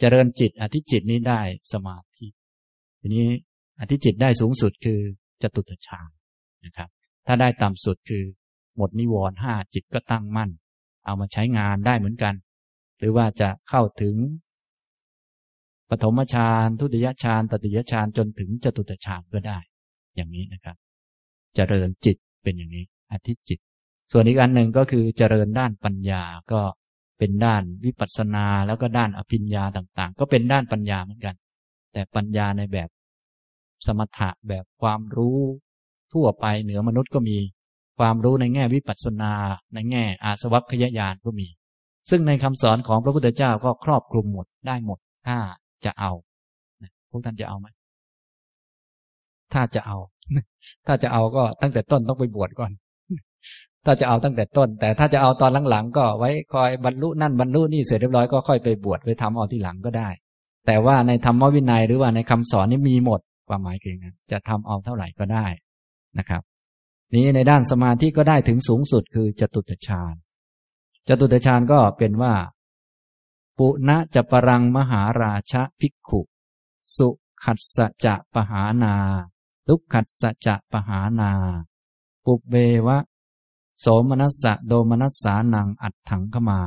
[0.00, 1.40] เจริญจิตอธิจิตนี้ได้
[1.72, 2.26] สมาธิ
[3.00, 3.26] ทีนี้
[3.80, 5.00] อธิจิตได้สูงสุดคือ
[5.42, 6.08] จตุตฌาน
[6.64, 6.88] นะครับ
[7.26, 8.24] ถ้าได้ต่ำสุดคือ
[8.76, 10.50] หมดนิวรณ์ห้าจิตก็ตั้งมั่น
[11.06, 12.34] เอามาใช้งานได้เหมือนกัน
[12.98, 14.14] หรือว่าจะเข้าถึง
[15.90, 19.58] ปฐมฌานทุติยฌานตติยฌานจนถึงจตุตฌานก็ได้
[20.16, 20.80] อย่างนี้นะครับจ
[21.56, 23.58] เจริญจิตเป็นอย่างนี้อธิจิต
[24.12, 26.60] ส่วนอีกอันหนึ่งก็คือเจริญด้านปัญญาก็
[27.18, 31.34] เป็นด้านวิปัสสนาแล้วก็ด้านอภิญญาต่างๆ ก็เป็นด้านปัญญาเหมือนกัน
[31.92, 32.88] แต่ปัญญาในแบบ
[33.86, 35.38] สมถะแบบความรู้
[36.12, 37.36] ทั่วไปเหนือมนุษย์ก็มี
[37.98, 39.32] ความรู้ในแง่วิปัสสนา
[39.74, 41.48] ในแง่อาสวัคยญาณก็มี
[42.10, 45.38] ซึ่งในคำสอนของพระพุทธเจ้าก็ครอบคลุมหมดได้หมด ถ้า
[45.84, 46.12] จะเอา
[47.10, 47.66] พวกท่านจะเอาไหม
[49.52, 49.96] ถ้าจะเอา
[50.86, 52.70] ถ้าจะเอาก็ตั้งแต่ต้นต้องไปบวชก่อน
[53.84, 60.08] ถ้าจะเอาตั้งแต่ต้น แต่ถ้าจะเอาตอนหลังๆก็ไว้คอยบรรลุนั่นบรรลุนี่เสร็จเรียบร้อยก็ค่อยไปบวชไปทำเอาที่หลังก็ได้
[60.66, 65.46] แต่ว่าในธรรมวินัยหรือว่าในคำสอนนี่มีหมดความหมายคือไงจะทำเอาเท่าไหร่ก็ได้
[66.18, 66.42] นะครับ
[67.14, 70.14] นี้ในด้านสมาธิก็ได้ถึงสูงสุดคือจตุตฌาน
[71.08, 72.34] จตุตฌานก็เป็นว่า
[73.58, 76.20] ปุณะจะปรังมหาราชภิกขุ
[76.96, 77.08] สุ
[77.44, 78.94] ขัดสจะปหานา
[79.66, 81.32] ทุกขัดสจะปหานา
[82.24, 82.54] ปุเบ
[82.86, 82.98] วะ
[83.80, 86.60] โสมนัสสะโดมนัสสานังอัดถังขมา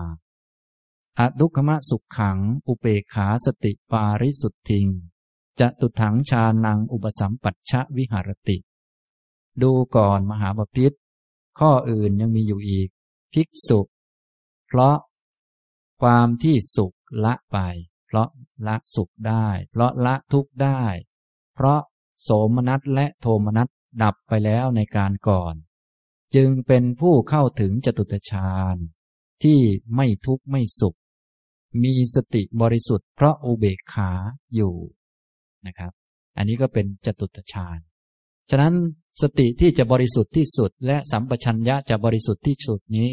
[1.20, 4.88] อดุขมะสุขขัง อุเปขาสติปาริสุทธิง
[5.60, 8.58] จะตุถังชานังอุปสัมปัชชะวิหารติ
[9.64, 10.92] ดูก่อนมหาบพิษ
[11.60, 12.90] ข้ออื่นยังมีอยู่อีก
[13.34, 13.80] ภิกษุ
[14.68, 14.98] เพราะ
[16.02, 16.96] ความที่สุข
[17.26, 17.58] ละไป
[18.08, 18.30] เพราะ
[18.68, 20.84] ละสุขได้ เพราะละทุกข์ได้
[21.56, 21.82] เพราะ
[22.24, 23.68] โสมนัสและโทมนัส
[24.04, 25.56] ดับไปแล้วในการก่อน
[26.36, 28.76] จึงเป็นผู้เข้าถึงจตุตฌาน
[29.44, 29.60] ที่
[29.96, 30.98] ไม่ทุกข์ไม่สุข
[31.84, 34.12] มีสติบริสุทธิ์เพราะอุเบกขา
[34.56, 34.76] อยู่
[35.68, 35.92] นะครับ
[36.38, 37.78] อันนี้ก็เป็นจตุตฌาน
[38.50, 38.74] ฉะนั้น
[39.22, 43.10] สติที่จะบริสุทธิ์ที่สุด และสัมปชัญญะจะบริสุทธิ์ที่สุดนี้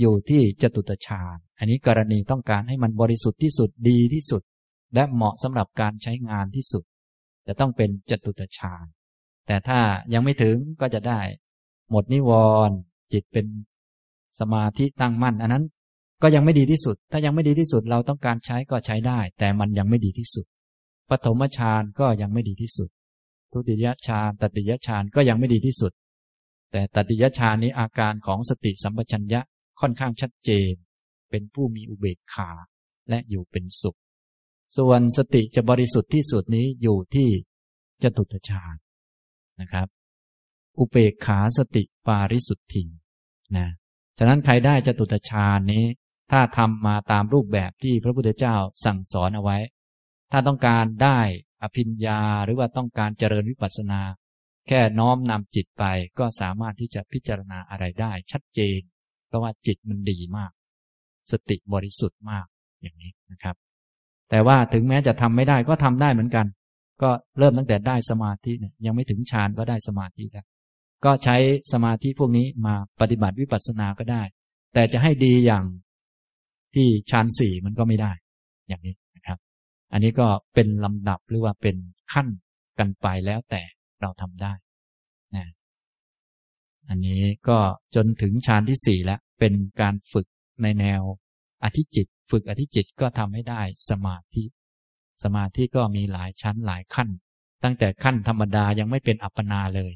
[0.00, 4.42] อยู่ที่จตุตฌานอันนี้กรณีต้องการให้มันบริสุทธิ์ที่สุดดีที่สุด
[4.94, 6.84] และเหมาะสำหรับการใช้งานที่สุด
[7.46, 8.84] จะต้องเป็นจตุตฌาน
[9.46, 9.78] แต่ถ้า
[10.12, 11.20] ยังไม่ถึงก็จะได้
[11.90, 12.30] หมดนิว
[12.68, 12.76] รณ์
[13.12, 13.46] จิตเป็น
[14.40, 15.64] สมาธิตั้งมั่น อันนั้น
[16.22, 20.46] ก็ยังไม่ดีที่สุด ถ้ายังไม่ดีที่สุดเราต้องการใช้ก็ใช้ได้ แต่มันยังไม่ดีที่สุด
[21.10, 22.88] ปฐมฌานก็ยังไม่ดีที่สุด
[23.52, 25.92] ทุติยฌานตติยฌานก็ยังไม่ดีที่สุด
[26.72, 29.40] แต่ตติยฌานนี้อาการของสติสัมปชัญญะ
[29.80, 30.72] ค่อนข้างชัดเจน
[31.30, 32.50] เป็นผู้มีอุเบกขา
[33.08, 33.98] และอยู่เป็นสุข
[34.76, 37.28] ส่วนสติจะบริสุทธิ์ที่สุดนี้อยู่ที่
[38.02, 38.74] จตุตฌาน
[39.60, 39.86] นะครับ
[40.78, 42.82] อุเบกขาสติปาริสุทธิ
[43.56, 43.68] นะ
[44.18, 45.84] ฉะนั้นใครได้จตุตฌานนี้
[46.30, 49.58] ถ้าทำมาตามรูปแบบที่พระพุทธเจ้าสั่งสอนเอาไว้
[50.30, 51.20] ถ้าต้องการได้
[51.62, 54.00] อภิญญาหรือว่าต้องการเจริญวิปัสสนา
[54.68, 55.84] แค่น้อมนำจิตไป
[56.18, 58.80] ก็สามารถที่จะพิจารณาอะไรได้ ชัดเจน
[59.28, 60.52] เพราะว่าจิตมันดีมาก
[61.30, 62.46] สติบริสุทธิ์มาก
[62.82, 63.56] อย่างนี้นะครับ
[64.30, 66.46] แต่ว่าถึงแม้จะทำไม่ได้ก็ทำได้เหมือนกัน
[67.02, 70.46] ก็เริ่มตั้งแต่ได้สมาธิเนี่ยยังไม่ถึงฌานก็ได้สมาธิแล้ว
[71.04, 71.36] ก็ใช้
[71.72, 74.22] สมาธิพวกนี้มาปฏิบัติวิปัสสนาก็ได้
[74.74, 75.64] แต่จะให้ดีอย่าง
[76.74, 78.12] ที่ฌานสี่มันก็ไม่ได้
[78.68, 78.94] อย่างนี้
[79.92, 81.76] อันนี้ก็เป็นลำดับหรือว่าเป็น
[82.12, 82.28] ขั้น
[82.78, 83.62] กันไปแล้วแต่
[84.00, 84.52] เราทำได้
[85.36, 85.46] นะ
[86.88, 87.58] อันนี้ก็
[87.94, 90.26] จนถึงฌานที่สี่แล้วเป็นการฝึก
[90.62, 91.02] ในแนว
[91.64, 94.44] อธิจิต ฝึกอธิจิตก็ทำให้ได้สมาธิ
[95.24, 97.08] สมาธิก็มีหลายชั้นหลายขั้น
[97.64, 99.92] ตั้งแต่ขั้นธรรมดายังไม่เป็นอัปปนาเลย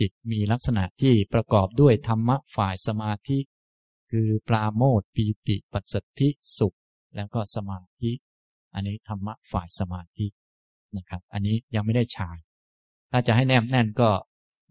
[0.00, 3.38] จิตมีลักษณะที่ประกอบด้วยธรรมะฝ่ายสมาธิ
[4.10, 6.76] คือปราโมทปีติ ปัสสธิสุข
[7.16, 8.10] แล้วก็สมาธิ
[8.74, 10.26] อันนี้ธรรมะฝ่ายสมาธิ
[10.96, 12.38] นะครับ อันนี้ยังไม่ได้ฌาน
[13.10, 14.10] ถ้าจะให้แนบแน่นก็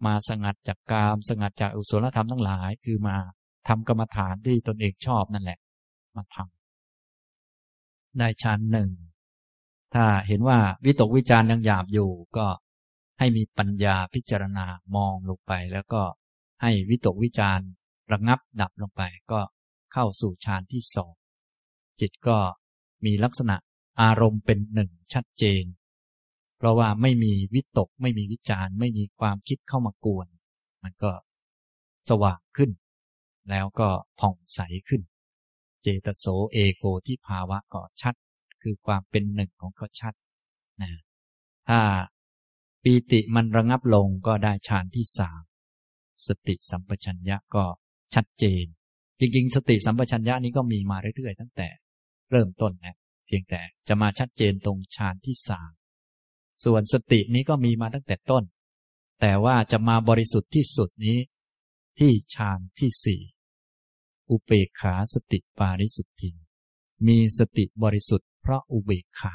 [0.06, 3.16] มาสงัดจากกาม สงัดจากอุศลธรรมทั้งหลาย คือมา
[3.68, 5.58] ทำกรรมฐานที่ตนเองชอบนั่นแหละ
[6.16, 8.90] มาทำได้ชั้นหนึ่ง
[9.94, 12.46] ถ้าเห็นว่าวิตกวิจารยังหยาบอยู่ก็
[13.18, 16.02] ให้มีปัญญาพิจารณามองลงไป แล้วก็
[16.62, 17.60] ให้วิตกวิจาร
[18.12, 19.40] ระงับดับลงไป ก็
[19.92, 21.14] เข้าสู่ฌานที่สอง
[22.00, 22.38] จิตก็
[23.04, 23.56] มีลักษณะ
[24.02, 25.64] อารมณ์เป็นหนึ่งชัดเจน
[26.56, 30.26] เพราะว่าไม่มีวิตก ไม่มีวิจารไม่มีความคิดเข้ามากวน
[30.82, 31.12] มันก็
[32.08, 32.70] สว่างขึ้น
[33.50, 33.88] แล้วก็
[34.20, 35.02] ผ่องใสขึ้น
[35.82, 38.14] เจตโสเอโกที่ภาวะก็ชัด
[38.62, 40.14] คือความเป็นหนึ่งของก็ชัด
[40.82, 40.90] นะ
[41.68, 41.80] ถ้า
[42.82, 45.42] ปีติมันระงับลงก็ได้ฌานที่สาม
[46.26, 47.64] สติสัมปชัญญะก็
[48.14, 48.64] ชัดเจน
[49.20, 51.68] จริง ๆ สติสัมปชัญญะนี้ก็มีมาเรื่อยๆ ตั้งแต่
[52.30, 52.96] เริ่มต้นนะ
[53.30, 55.70] พียงแต่จะมาชัดเจนตรงฌานที่สาม
[56.64, 58.44] ส่วนสตินี้ก็มีมาตั้งแต่ต้น
[59.20, 61.18] แต่ว่าจะมาบริสุทธิ์ที่สุดนี้
[61.98, 63.20] ที่ฌานที่สี่
[64.30, 66.30] อุเบกขาสติปาริสุทธิ
[67.06, 69.34] มีสติบริสุทธิ์เพราะอุเบกขา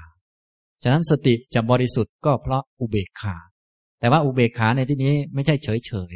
[0.84, 3.38] ฉะนั้นสติจะบริสุทธิ์ก็เพราะอุเบกขา
[4.00, 6.12] แต่ว่าอุเบกขาในที่นี้ไม่ใช่เฉยเฉย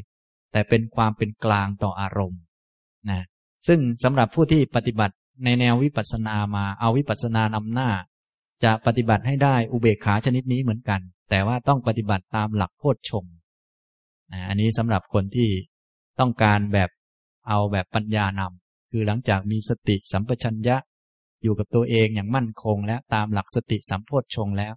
[0.51, 2.41] แต่เป็นความเป็นกลางต่ออารมณ์
[3.09, 3.21] นะ
[3.67, 7.89] ซึ่งสำหรับผู้ที่ปฏิบัติ ในแนววิปัสสนามาเอาวิปัสสนานำหน้า
[8.63, 13.25] จะปฏิบัติให้ได้อุเบกขาชนิดนี้เหมือนกัน แต่ว่าต้องปฏิบัติตามหลักโพชฌง
[14.47, 15.49] อันนี้สำหรับคนที่
[16.19, 16.89] ต้องการแบบ
[17.47, 20.77] เอาแบบปัญญานำคือหลังจากมีสติสัมปชัญญะ
[21.43, 24.73] อยู่กับตัวเองอย่างมั่นคง และตามหลักสติสัมโพชฌงแล้ว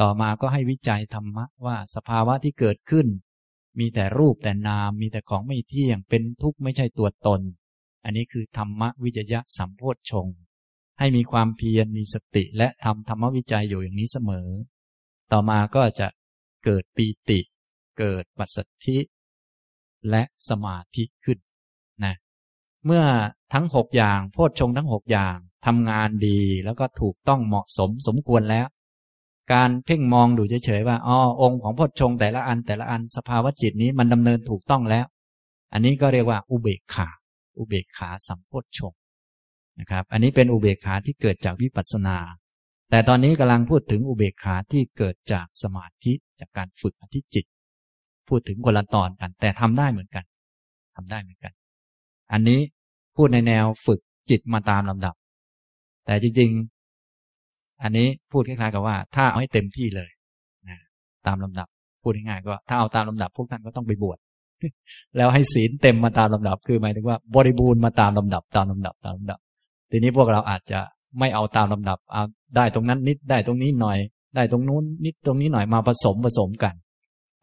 [0.00, 3.06] ต่อมาก็ให้วิจัยธรรมะว่าสภาวะที่เกิดขึ้น
[3.78, 7.40] มีแต่รูปแต่นามมีแต่ของไม่เที่ยงเป็นทุกข์ไม่ใช่ตัวตน
[8.04, 10.26] อันนี้คือธรรมวิจยะสัมโพชง
[10.98, 14.48] ให้มีความเพียรมีสติและทำธรรมวิจัยอยู่อย่างนี้เสมอ
[15.32, 16.08] ต่อมาก็จะ
[16.64, 17.40] เกิดปีติ
[17.98, 18.98] เกิดปัสสัทธิ
[20.10, 21.38] และสมาธิขึ้น
[22.04, 22.14] นะ
[22.84, 23.04] เมื่อ
[23.52, 25.36] ทั้งหกอย่าง โพชงทั้งหกอย่าง
[25.66, 28.66] ทำงานดีแล้วก็ถูกต้องเหมาะสมสมควรแล้ว
[29.52, 35.06] การเพ่งมองดูเฉยๆว่าอ๋อองค์ของโพชงแต่ละอันแต่ละอันสภาวะจิตนี้มันดำเนินถูกต้องแล้ว
[35.72, 37.08] อันนี้ก็เรียกว่าอุเบกขา
[37.58, 38.94] อุเบกขาสัมโพชฌง
[39.80, 42.18] นะครับ อันนี้เป็นอุเบกขาที่เกิดจากวิปัสสนา
[42.90, 47.46] แต่ตอนนี้กำลังพูดถึงอุเบกขาที่เกิดจากสมาธิจากการฝึกอธิจิต
[48.28, 50.24] พูดถึงคนละตอนกัน แต่ทำได้เหมือนกัน
[50.96, 51.52] ทำได้เหมือนกัน
[52.32, 52.60] อันนี้
[53.16, 55.14] พูดในแนวฝึกจิตมาตามลำดับ
[56.06, 60.10] แต่จริงๆ อันนี้พูดคล้ายๆกับว่า ถ้าเอาให้เต็มที่เลย
[60.68, 60.78] นะ
[61.26, 61.68] ตามลำดับ
[62.02, 64.18] พูดง่ายๆก็ถ้าเอาตามลำดับพวกท่านก็ต้องไปบวช
[65.16, 69.40] แล้วให้ศีลเต็มมาตามลำดับ คือหมายถึงว่า บริบูรณ์มาตามลำดับตามลำดับตามลำดับ
[69.90, 70.80] ทีนี้พวกเราอาจจะ
[71.18, 72.22] ไม่เอาตามลำดับเอา
[72.56, 73.98] ได้ตรงนั้นนิดได้ตรงนี้หน่อย
[74.36, 76.74] ได้ตรงนู้นนิดตรงนี้หน่อยมาผสมผสมกัน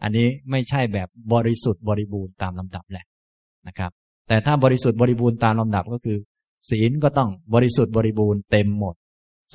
[0.03, 3.05] อันนี้ไม่ใช่แบบบริสุทธิ์บริบูรณ์ตามลำดับแหละ
[3.67, 3.91] นะครับ
[4.27, 6.17] แต่ถ้าบริสุทธิ์บริบูรณ์ตามลำดับก็คือ
[6.69, 8.95] ศีลก็ต้องบริสุทธิ์บริบูรณ์เต็มหมด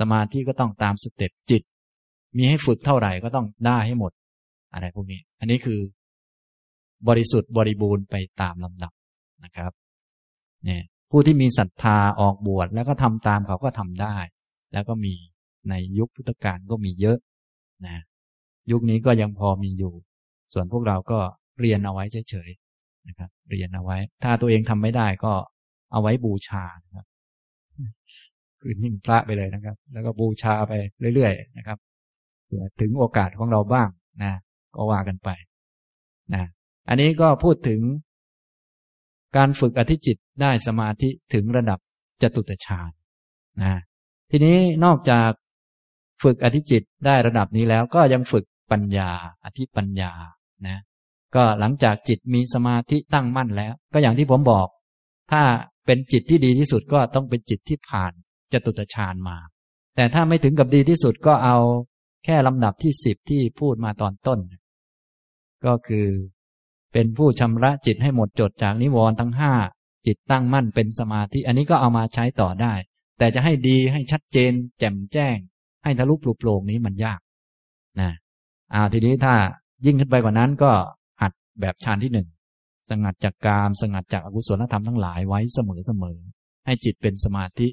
[0.01, 1.63] สมาธิก็ต้องตามสเต็ปจิต
[2.37, 4.13] มีให้ฝึกเท่าไหร่ก็ต้องได้ให้หมด
[4.75, 5.79] อะไรพวกนี้ อันนี้คือ
[7.09, 8.93] บริสุทธิ์บริบูรณ์ไปตามลำดับ
[9.45, 9.73] นะครับ
[10.65, 14.17] เนี่ยผู้ที่มีศรัทธาออกบวชแล้วก็ทำตามเขาก็ทำได้
[14.73, 15.15] แล้วก็มี
[15.71, 17.19] ในยุคพุทธกาลก็มีเยอะ
[17.87, 17.99] นะ
[18.71, 19.93] ยุคนี้ก็ยังพอมีอยู่
[20.53, 21.19] ส่วนพวกเราก็
[21.61, 25.33] เรียนเอาไว้เฉยๆนะครับ เรียนเอาไว้ ถ้าตัวเองทำไม่ได้ก็
[25.93, 27.07] เอาไว้บูชานะครับ
[28.61, 30.73] คือนิ่งพระไปเลยนะครับ แล้วก็บูชาไป
[31.15, 31.79] เรื่อยๆนะครับ
[32.47, 33.89] เผื่อถึงโอกาสของเราบ้าง
[34.23, 34.33] นะ
[34.77, 35.31] ก็ว่ากันไป
[36.35, 36.45] นะ
[36.89, 37.81] อันนี้ก็พูดถึง
[39.37, 41.79] การฝึกอธิจิตได้สมาธิถึงระดับ
[42.23, 42.91] จตุตฌาน
[43.63, 43.75] นะ
[44.31, 45.31] ทีนี้นอกจาก
[46.23, 49.11] ฝึกอธิจิตได้ระดับนี้แล้วก็ยังฝึกปัญญา
[49.45, 50.13] อธิปัญญา
[50.67, 50.79] นะ
[51.35, 54.69] ก็หลังจากจิตมีสมาธิตั้งมั่นแล้ว ก็อย่างที่ผมบอก
[55.33, 55.43] ถ้า
[55.87, 58.13] เป็นจิตที่ดีที่สุดก็ต้องเป็นจิตที่ผ่าน
[58.53, 59.37] จตุตฌานมา
[59.97, 61.57] แต่ถ้าไม่ถึงกับดีที่สุดก็เอา
[62.25, 64.39] แค่ลำดับที่สิบที่พูดมาตอนต้น
[65.67, 66.07] ก็คือ
[66.93, 69.53] เป็นผู้ชำระจิตให้หมดจดจากนิวรณ์ทั้งห้า
[70.07, 72.75] จิตตั้งมั่นเป็นสมาธิ อันนี้ก็เอามาใช้ต่อได้
[73.19, 75.37] แต่จะให้ดีให้ชัดเจน แจ่มแจ้ง
[75.85, 77.21] ให้ทะลุปลุกโปร่งนี้มันยาก
[78.01, 78.11] นะ
[78.75, 79.35] อ่าทีนี้ถ้า
[79.87, 80.71] ยิ่งขึ้นไปกว่านั้นก็
[81.23, 82.29] หัดแบบฌานที่หนึ่ง
[82.91, 86.19] สงัดจากกามสงัดจากอกุศลธรรมทั้งหลายไว้เสมอเสมอ
[86.67, 87.69] ให้จิตเป็นสมาธิ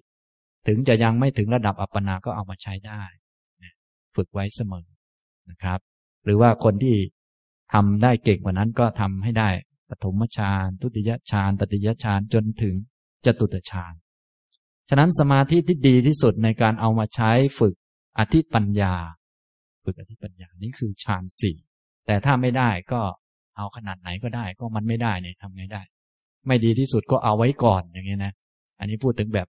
[0.68, 3.02] ถึงจะยังไม่ถึงระดับอัปปนาก็เอามาใช้ได้
[4.16, 4.88] ฝึกไว้เสมอ
[5.50, 5.80] นะครับ
[6.26, 6.96] หรือว่าคนที่
[7.74, 9.50] ทำได้เก่งกว่านั้นก็ทำให้ได้
[9.90, 12.76] ปฐมฌานทุติยฌานตติยฌานจนถึง
[13.26, 13.94] จตุตฌาน
[14.90, 17.76] ฉะนั้นสมาธิที่ดีที่สุดในการเอามาใช้ฝึก
[18.20, 18.94] อธิปัญญา
[19.86, 21.58] ฝึกอธิปัญญานี่คือฌานสี่
[22.06, 23.02] แต่ถ้าไม่ได้ก็
[23.58, 25.82] เอาขนาดไหนก็ได้ ก็มันไม่ได้เนี่ยทำไงได้
[26.48, 28.34] ไม่ดีที่สุดก็เอาไว้ก่อนอย่างนี้นะ
[28.80, 29.48] อันนี้พูดถึงแบบ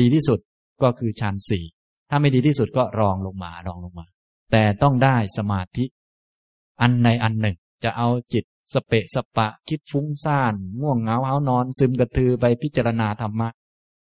[0.00, 0.38] ดีที่สุด
[0.82, 1.64] ก็คือฌานสี่
[2.10, 4.06] ถ้าไม่ดีที่สุดก็รองลงมารองลงมา
[4.52, 5.84] แต่ต้องได้สมาธิ
[6.82, 13.48] อันในอันหนึ่ง จะเอาจิตสเปะสปะคิดฟุ้งซ่านง่วงเหงาเฮานอน ซึมกระทือไปพิจารณาธรรมะ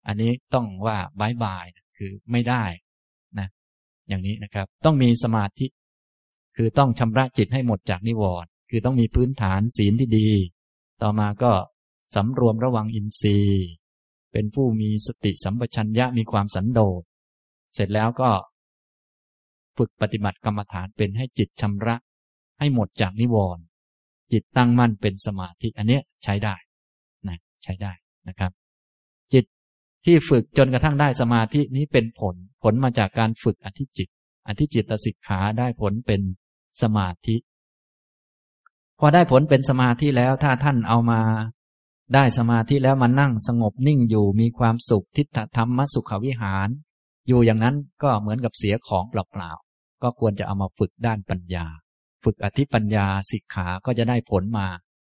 [0.08, 1.66] อันนี้ต้องว่าบายบาย
[1.98, 2.64] คือไม่ได้
[3.40, 3.48] นะ
[4.08, 5.66] อย่างนี้นะครับ ต้องมีสมาธิ
[6.56, 10.30] คือต้องชำระจิตให้หมดจากนิวรณ์คือต้องมีพื้นฐานศีลที่ดี
[11.02, 11.52] ต่อมาก็
[12.16, 13.70] สำรวมระวังอินทรีย์
[14.32, 17.02] เป็นผู้มีสติสัมปชัญญะมีความสันโดษ
[17.76, 18.32] เสร็จแล้วก็
[19.78, 21.96] ฝึกปฏิบัติกรรมฐานเป็นให้จิตชำระ
[22.62, 23.64] ให้หมดจากนิวรณ์
[24.32, 26.56] จิตตั้งมั่นเป็นสมาธิ อันนี้ใช้ได้
[27.28, 27.92] นะใช้ได้
[28.28, 28.52] นะครับ
[29.34, 29.46] จิต
[30.06, 34.10] ที่ฝึกจนกระทั่งได้สมาธินี้เป็นผลผลมาจากการฝึกอธิจิต
[34.48, 36.22] อธิจิตสิกขาได้ผลเป็น
[36.82, 37.36] สมาธิ
[39.00, 41.22] พอได้ผลเป็นสมาธิแล้วถ้าท่านเอามา
[42.14, 46.70] ได้สมาธิแล้วมานั่งสงบนิ่งอยู่มีความสุขทิฏฐธรรมสุขวิหาร
[47.28, 51.66] อยู่อย่างนั้นก็เหมือนกับเสียของเปล่าๆก็ควรจะเอามาฝึกด้านปัญญา
[52.24, 54.68] ฝึกอธิปัญญาสิกขาก็จะได้ผลมา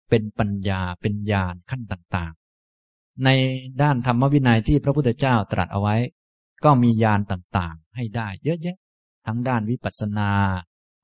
[0.10, 3.30] เป็นปัญญาเป็นญาณขั้นต่างๆ ใน
[3.82, 5.96] ด้านธรรมวินัยที่พระพุทธเจ้าตรัสเอาไว้
[6.64, 8.78] ก็มีญาณต่างๆ ให้ได้เยอะแยะ
[9.28, 10.32] ทั้งด้านวิปัสสนา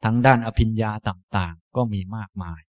[0.03, 2.61] ทั้งด้านอภิญญาต่างๆ ก็มีมากมาย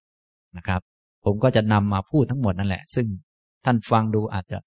[0.56, 0.80] นะครับ
[1.24, 3.06] ผมก็จะนำมาพูดทั้งหมดนั่นแหละ ซึ่ง
[3.64, 4.58] ท่านฟังดูอาจจะ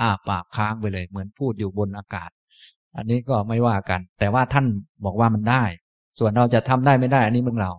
[0.00, 2.30] อ้าปากค้างไปเลย เหมือนพูดอยู่บนอากาศ
[2.96, 4.66] อันนี้ก็ไม่ว่ากัน แต่ว่าท่าน
[5.04, 5.64] บอกว่ามันได้
[6.18, 7.72] ส่วนเราจะทำได้ไม่ได้ อันนี้มื่อเรา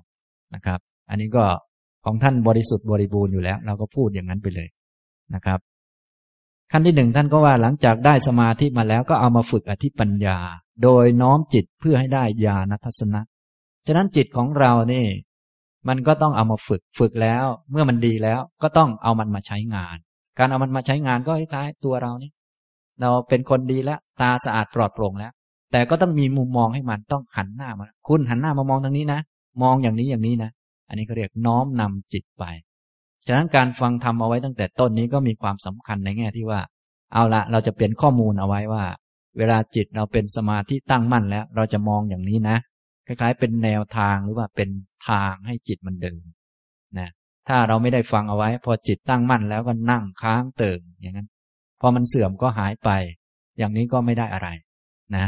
[0.56, 0.80] นะครับ
[1.10, 1.46] อันนี้ก็
[2.06, 4.68] ของท่านบริสุทธิ์บริบูรณ์อยู่แล้ว เราก็พูดอย่างนั้นไปเลย
[5.36, 5.60] นะครับ
[6.72, 10.38] ขั้นที่หนึ่งท่านก็ว่าหลังจากได้สมาธิมาแล้วก็เอามาฝึกอธิปัญญา
[10.84, 13.22] โดยน้อมจิตเพื่อให้ได้ญาณทัศนะ
[13.88, 15.06] ฉะนั้นจิตของเรานี่
[15.88, 19.98] มันก็ต้องเอามาฝึกฝึกแล้ว เมื่อมันดีแล้วก็ต้องเอามันมาใช้งาน
[20.38, 22.32] การเอามันมาใช้งานก็คล้ายๆตัวเรานี่
[23.02, 25.32] เราเป็นคนดีแล้ว ตาสะอาดปลอดโปร่งแล้ว
[25.72, 29.20] แต่ก็ต้องมีมุมมองให้มันต้องหันหน้ามา คุณหันหน้ามามองทางนี้นะ
[29.62, 30.52] มองอย่างนี้อย่างนี้นะ
[30.90, 32.44] อันนี้เขาเรียกน้อมนำจิตไป
[33.28, 36.62] ฉะนั้นการฟังธรรมเอาไว้ตั้งแต่ต้นนี้ก็มีความสำคัญในแง่ที่ว่า
[37.14, 38.84] เอาละเราจะเปลี่ยนข้อมูลเอาไว้ว่า
[39.38, 42.58] เวลาจิตเราเป็นสมาธิตั้งมั่นแล้ว เราจะมองอย่างนี้นะ
[43.06, 44.70] คล้ายๆ เป็นแนวทางหรือว่าเป็น
[45.10, 46.24] ทางให้จิตมันเดิน
[47.00, 47.10] นะ
[47.48, 51.30] ถ้าเราไม่ได้ฟังเอาไว้ พอจิตตั้งมั่นแล้วก็นั่งค้างเติ่งอย่างนั้น
[51.82, 52.90] พอมันเสื่อมก็หายไป
[53.58, 54.50] อย่างนี้ก็ไม่ได้อะไร
[55.16, 55.26] นะ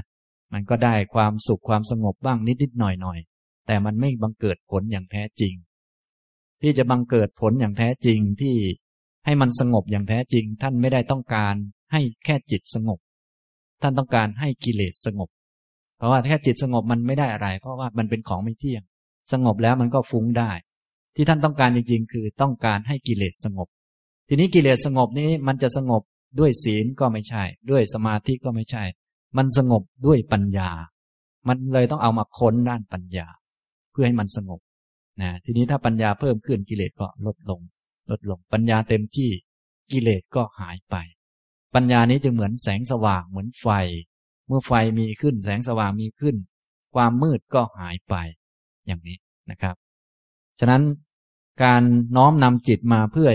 [0.54, 3.20] มันก็ได้ความสุขความสงบบ้างนิดๆหน่อย
[3.70, 5.54] แต่มันไม่บังเกิดผลอย่างแท้จริง
[6.62, 8.56] ที่จะบังเกิดผลอย่างแท้จริงที่
[9.26, 11.56] ให้มันสงบอย่างแท้จริง ท่านไม่ได้ต้องการ
[11.92, 13.00] ให้แค่จิตสงบ
[13.82, 15.30] ท่านต้องการให้กิเลสสงบ
[15.98, 18.84] เพราะว่าแค่จิตสงบมันไม่ได้อะไร เพราะว่ามันเป็นของไม่เที่ยง
[19.32, 20.52] สงบแล้วมันก็ฟุ้งได้
[21.16, 23.68] ที่ท่านต้องการจริง ๆ คือต้องการให้กิเลสสงบ
[24.28, 26.02] ทีนี้กิเลสสงบนี้มันจะสงบ
[26.40, 28.84] ด้วยศีลก็ไม่ใช่ ด้วยสมาธิก็ไม่ใช่
[29.38, 30.70] มันสงบด้วยปัญญา
[31.48, 33.28] มันเลยต้องเอามาค้นด้านปัญญา
[34.00, 34.60] พื่อให้มันสงบ
[35.22, 37.62] นะทีนี้ถ้าปัญญาเพิ่มขึ้นกิเลสก็ลดลง
[38.10, 39.30] ลดลง ปัญญาเต็มที่
[39.92, 40.96] กิเลสก็หายไป
[41.76, 43.68] ปัญญานี้จึงเหมือนแสงสว่างเหมือนไฟ
[44.48, 46.36] เมื่อไฟมีขึ้น แสงสว่างมีขึ้น
[46.96, 48.16] ความมืดก็หายไป
[48.88, 49.18] อย่างนี้
[49.52, 49.76] นะครับ
[50.60, 50.84] ฉะนั้น
[51.64, 51.84] การ
[52.18, 53.30] น้อมนำจิตมาเพื่อ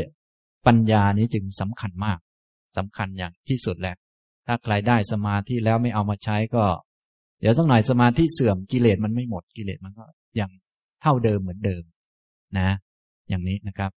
[0.66, 2.18] ปัญญานี้จึงสำคัญมาก
[2.76, 3.96] สำคัญอย่างที่สุดแหละ
[4.46, 6.64] ถ้าใครได้สมาธิแล้วไม่เอามาใช้ก็
[7.40, 10.04] เดี๋ยวสักหน่อยสมาธิเสื่อมกิเลสมันไม่หมดกิเลสมันก็
[10.40, 10.50] ยัง
[11.02, 11.82] เท่าเดิมเหมือนเดิม
[12.58, 12.68] นะ
[13.28, 13.90] อย่างนี้นะครับ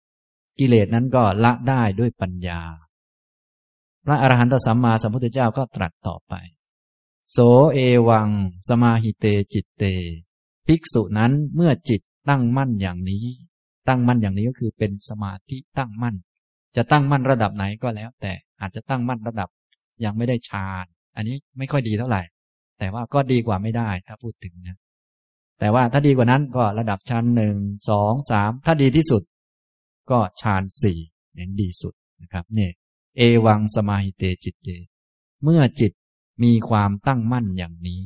[0.59, 2.61] กิเลสนั้นก็ละได้ด้วยปัญญา
[4.05, 6.33] พระอรหันตสัมมาสัมพุทธเจ้าก็ตรัสต่อไป
[7.31, 7.37] โส
[7.73, 7.79] เอ
[8.09, 8.29] วัง
[8.67, 9.83] สมาหิเตจิตเต
[10.67, 13.25] ภิกษุนั้นเมื่อจิตตั้งมั่นอย่างนี้
[13.87, 16.15] ตั้งมั่นอย่างนี้ก็คือเป็นสมาธิตั้งมั่น
[16.75, 19.49] จะตั้งมั่นระดับไหนก็แล้ว แต่อาจจะตั้งมั่นระดับ
[20.05, 22.21] ยังไม่ได้ฌาน อันนี้ไม่ค่อยดีเท่าไหร่
[22.79, 24.77] แต่ว่าก็ดีกว่าไม่ได้ถ้าพูดถึงนะ
[25.59, 27.55] แต่ว่าถ้าดีกว่านั้นก็ระดับชั้นหนึ่ง
[27.89, 29.23] สองสามถ้าดีที่สุด
[30.11, 30.99] ก็ฌานสี่
[31.33, 32.71] เน้นดีสุดนะครับเนี่ย
[33.17, 34.69] เอวังสมาหิเตจิตเต
[35.43, 35.91] เมื่อจิต
[36.43, 38.01] มีความตั้งมั่นอย่างนี้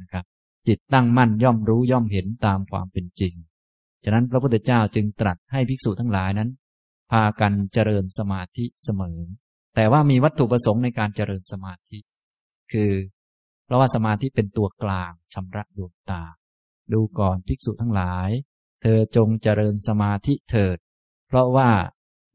[0.00, 0.24] นะครับ
[0.68, 3.34] จิตตั้งมั่นย่อมรู้ย่อมเห็นตามความเป็นจริง
[4.04, 6.50] ฉะนั้นพระพุทธเจ้าจึงตรัสให้ภิกษุทั้งหลายนั้น
[7.10, 9.18] พากันเจริญสมาธิเสมอ
[9.74, 11.98] แต่ว่ามีวัตถุประสงค์ในการเจริญสมาธิ
[12.72, 12.92] คือ
[13.64, 16.22] เพราะว่าสมาธิเป็นตัวกลางชำระดวงตา
[16.92, 18.30] ดูก่อนภิกษุทั้งหลาย
[18.82, 20.78] เธอจงเจริญสมาธิเถิด
[21.28, 21.70] เพราะว่า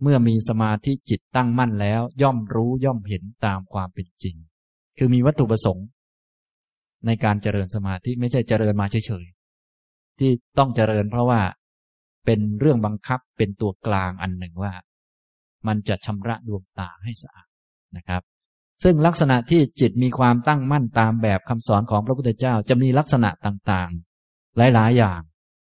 [0.02, 4.36] เมื่อมีสมาธิจิตตั้งมั่นแล้ว ย่อมรู้ย่อมเห็นตามความเป็นจริง
[4.98, 5.86] คือมีวัตถุประสงค์
[7.06, 11.42] ในการเจริญสมาธิไม่ใช่เจริญมาเฉยๆที่ต้องเจริญเพราะว่า
[12.26, 14.74] เป็นเรื่องบังคับเป็นตัวกลางอันหนึ่งว่า
[15.68, 17.48] มันจะชำระดวงตาให้สะอาด
[17.98, 18.22] นะครับ
[18.84, 24.13] ซึ่งลักษณะที่จิตมีความตั้งมั่นตามแบบคำสอนของพระพุทธเจ้าจะมีลักษณะต่างๆ
[24.58, 25.22] หลาย ๆ อย่าง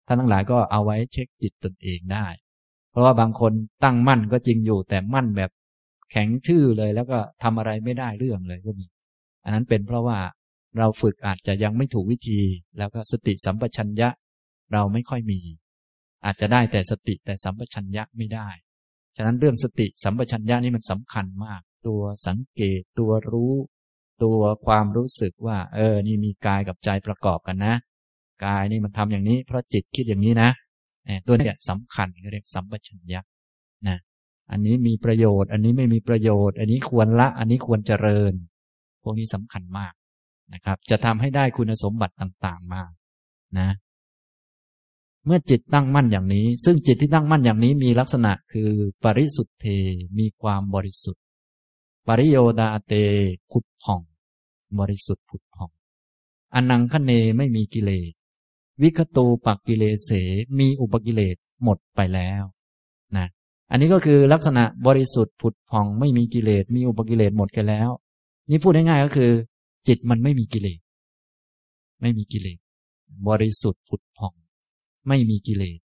[0.07, 2.26] ท่านทั้งหลายก็เอาไว้เช็คจิตตนเองได้
[2.91, 3.53] เพราะว่าบางคน
[3.84, 5.51] ตั้งมั่นก็จริงอยู่ แต่มั่นแบบ
[6.11, 8.87] แข็งทื่อเลยแล้วก็ทำอะไรไม่ได้เรื่องเลยก็มี
[9.45, 10.18] อันนั้นเป็นเพราะว่า
[10.78, 12.41] เราฝึกอาจจะยังไม่ถูกวิธี
[12.78, 14.09] แล้วก็สติสัมปชัญญะ
[14.72, 15.41] เราไม่ค่อยมี
[16.24, 18.49] อาจจะได้แต่สติแต่สัมปชัญญะไม่ได้
[19.16, 23.55] ฉะนั้นเรื่องสติสัมปชัญญะนี่มันสำคัญมาก ตัวสังเกตตัวรู้
[24.22, 27.74] ตัวความรู้สึกว่า เออ นี่มีกายกับใจประกอบกันนะ
[28.45, 30.51] กายนี่มันทำอย่างนี้ เพราะจิตคิดอย่างนี้นะ
[31.26, 33.20] ตัวนี้สำคัญเรียกสัมปชัญญะ
[33.89, 33.97] นะ
[34.51, 38.32] อันนี้มีประโยชน์ อันนี้ไม่มีประโยชน์ อันนี้ควรละ อันนี้ควรเจริญ
[39.03, 39.93] พวกนี้สำคัญมาก
[40.55, 42.82] นะครับ จะทำให้ได้คุณสมบัติต่างๆมา
[43.59, 43.68] นะ
[45.26, 48.70] เมื่อจิตตั้งมั่นอย่างนี้ ซึ่งจิตที่ตั้งมั่นอย่างนี้มีลักษณะคือ
[49.05, 49.66] ปริสุทธเท
[50.18, 51.22] มีความบริสุทธิ์
[52.07, 52.93] ปริโยดาเต
[53.51, 54.01] ผุดผ่อง
[54.78, 55.70] บริสุทธิ์ผุดผ่อง
[56.55, 58.12] อนังคเนไม่มีกิเลส
[58.83, 60.11] วิคตูปักกิเลเส
[60.59, 62.43] มีอุปกิเลสหมดไปแล้ว
[63.16, 63.27] นะ
[63.70, 67.89] อันนี้ก็คือลักษณะบริสุทธิ์ผุดผ่องไม่มีกิเลสมีอุปกิเลสหมดไปแล้ว
[68.51, 69.33] นี่พูดง่ายๆก็คือ
[69.89, 70.81] จิตมันไม่มีกิเลส
[72.01, 72.59] ไม่มีกิเลส
[73.29, 74.35] บริสุทธิ์ผุดผ่อง
[75.09, 75.79] ไม่มีกิเลส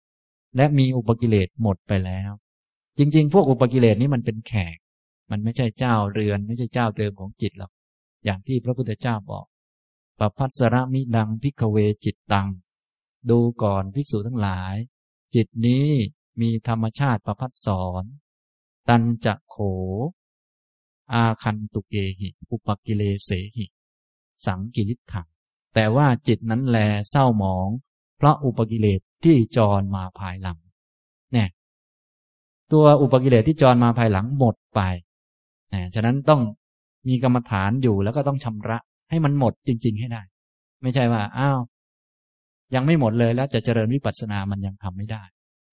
[0.55, 2.31] และมีอุปกิเลสหมดไปแล้ว
[2.97, 4.77] จริง ๆ พวกอุปกิเลสนี้มันเป็นแขก
[5.31, 7.71] มันไม่ใช่เจ้าเรือน ไม่ใช่เจ้าเดิมของจิตหรอก
[8.25, 9.45] อย่างที่พระพุทธเจ้าบอก
[10.19, 12.47] ปพัสระมิดังพิกเวจิตตัง
[13.29, 14.75] ดูก่อนภิกษุทั้งหลาย
[15.35, 15.87] จิตนี้
[16.41, 18.03] มีธรรมชาติประพัดสอน
[18.89, 19.57] ตันจะโข
[21.13, 23.65] อาคันตุเกหิ อุปกิเลเสหิ
[24.45, 25.27] สังกิริถัง
[25.73, 26.77] แต่ว่าจิตนั้นแล
[27.09, 27.67] เศร้าหมอง
[28.17, 30.57] เพราะอุปกิเลสที่จรมาภายหลัง
[31.33, 31.49] เนี่ย
[32.71, 34.81] ตัวอุปกิเลสที่จรมาภายหลังหมดไป
[35.73, 36.41] นะฉะนั้นต้อง
[37.07, 38.77] มีกรรมฐานอยู่แล้วก็ต้องชำระ
[39.09, 40.21] ให้มันหมดจริง ๆ ให้ได้
[40.81, 41.59] ไม่ใช่ว่า อ้าว
[42.75, 45.23] ยังไม่หมดเลยแล้วจะเจริญวิปัสสนามันยังทำไม่ได้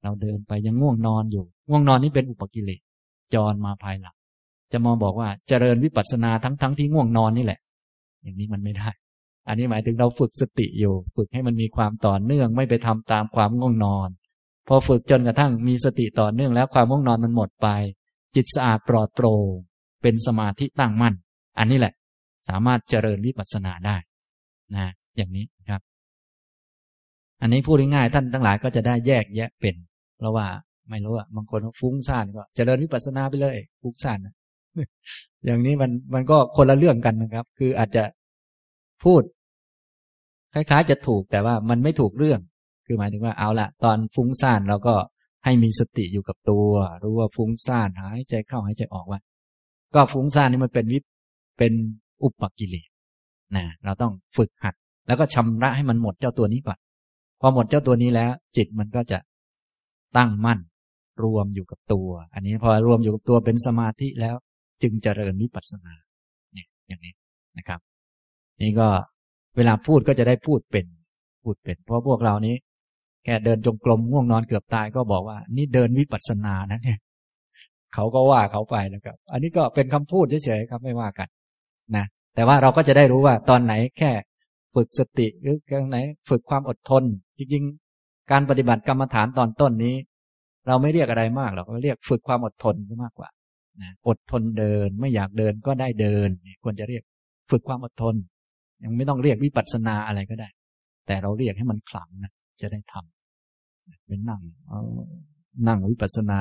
[0.03, 2.81] เราเดินไปยังง่วงนอนอยู่ ง่วงนอนนี่เป็นอุปกิเลส
[3.35, 4.17] จรมาภายหลัง
[4.73, 7.61] จะมองบอกว่าเจริญวิปัสสนาทั้งๆทที่ง่วงนอนนี่แหละ
[8.23, 8.91] อย่างนี้มันไม่ได้
[9.49, 14.09] อันนี้หมายถึงเราฝึกสติอยู่ ฝึกให้มันมีความต่อเนื่องไม่ไปทำตามความง่วงนอน
[14.69, 17.69] พอฝึกจนกระทั่งมีสติต่อเนื่องแล้วความง่วงนอนมันหมดไป
[18.35, 19.49] จิตสะอาดปลอดโปร่ง
[20.03, 21.15] เป็นสมาธิตั้งมั่น
[21.59, 21.95] อันนี้แหละ
[22.49, 23.97] สามารถเจริญวิปัสสนาได้
[24.75, 24.87] นะ
[25.17, 25.45] อย่างนี้
[27.41, 29.75] อันนี้พูดง่ายๆท่านทั้งหลายก็จะได้แยกแยะเป็น
[30.19, 30.47] เพราะว่า
[30.91, 34.19] ไม่รู้อะบางคนฟุ้งซ่านก็จเจริญวิปัสสนาไปเลยฟุ้งซ่าน
[35.45, 38.05] อย่างนี้มันมันก็คนละเรื่องกันนะครับ คืออาจจะ
[39.05, 39.23] พูด
[40.55, 42.41] คล้ายๆ จะถูกแต่ว่ามันไม่ถูกเรื่อง
[42.87, 44.95] คือหมายถึงว่าเอาละตอนฟุ้งซ่านเราก็
[45.45, 46.71] ให้มีสติอยู่กับตัว
[47.03, 49.21] รู้ว่าฟุ้งซ่านหายใจเข้าหายใจออกว่า
[49.95, 50.99] ก็ฟุ้งซ่านนี่มันเป็นวิ
[51.59, 51.73] เป็น
[52.23, 52.89] อุปกิเลส
[53.57, 54.75] นะเราต้องฝึกหัด
[55.07, 56.79] แล้วก็ชำระให้มันหมดเจ้าตัวนี้ก่อน
[57.41, 59.19] พอหมดเจ้าตัวนี้แล้ว จิตมันก็จะ
[60.17, 60.59] ตั้งมั่น
[61.23, 64.37] รวมอยู่กับตัว อันนี้พอรวมอยู่กับตัวเป็นสมาธิแล้ว
[64.83, 65.95] จึงเจริญวิปัสสนา
[66.55, 67.15] เนี่ยอย่างนี้
[67.59, 67.81] นะครับ
[68.63, 68.89] นี่ก็
[69.57, 70.87] เวลาพูดก็จะได้พูดเป็น
[71.43, 72.57] พูดเป็น เพราะพวกเรานี้
[73.25, 76.99] แค่เดินจงกรมง่วงนอนเกือบตายก็บอกว่า นี่เดินวิปัสสนานะเนี่ย
[77.95, 81.29] เขาก็ว่าเขาไปนะครับ อันนี้ก็เป็นคำพูดเฉยๆครับไม่ว่ากัน
[81.97, 84.11] นะแต่ว่าเราก็จะได้รู้ว่าตอนไหนแค่
[84.75, 87.05] ฝึกสติหรือตรงไหน ฝึกความอดทน
[87.39, 89.95] จริงๆ การปฏิบัติกรรมฐานตอนต้นนี้
[90.67, 93.29] เราไม่เรียกอะไรมากหรอกเราเรียกฝึกความอดทนมากกว่า
[93.83, 96.29] นะอดทนเดินไม่อยากเดินก็ได้เดิน
[96.63, 97.03] ควรจะเรียก
[97.51, 98.15] ฝึกความอดทน
[98.85, 100.49] ยังไม่ต้องเรียกวิปัสสนาอะไรก็ได้
[101.07, 104.41] แต่เราเรียกให้มันขลังนะจะได้ทำเป็นนั่ง
[105.69, 106.39] นั่งวิปัสสนา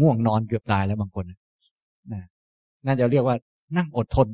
[0.00, 1.24] ง่วงนอนเกือบตายแล้วบางคน
[2.12, 2.22] นะ
[2.86, 3.36] น่าจะเรียกว่า
[3.76, 4.28] นั่งอดทน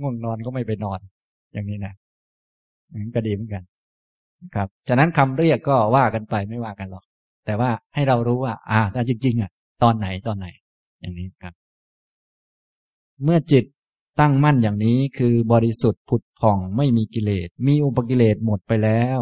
[0.00, 1.00] ง่วงนอนก็ไม่ไปนอน
[1.52, 1.92] อย่างนี้นะ
[2.92, 3.62] นั้นก็ดีเหมือนกัน
[4.54, 7.04] ครับฉะนั้นคำเรียกก็ว่ากันไปไม่ว่ากันหรอก
[7.46, 9.50] แต่ว่าให้เรารู้ว่า อ่าแต่จริง ๆ อะ
[9.82, 10.46] ตอนไหนตอนไหน
[11.00, 11.54] อย่างนี้ครับ
[13.24, 13.64] เมื่อจิต
[14.20, 19.20] ตั้งมั่นอย่างนี้คือบริสุทธิ์ผุดผ่องไม่มีกิเลส มีอุปกิเลสหมดไปแล้ว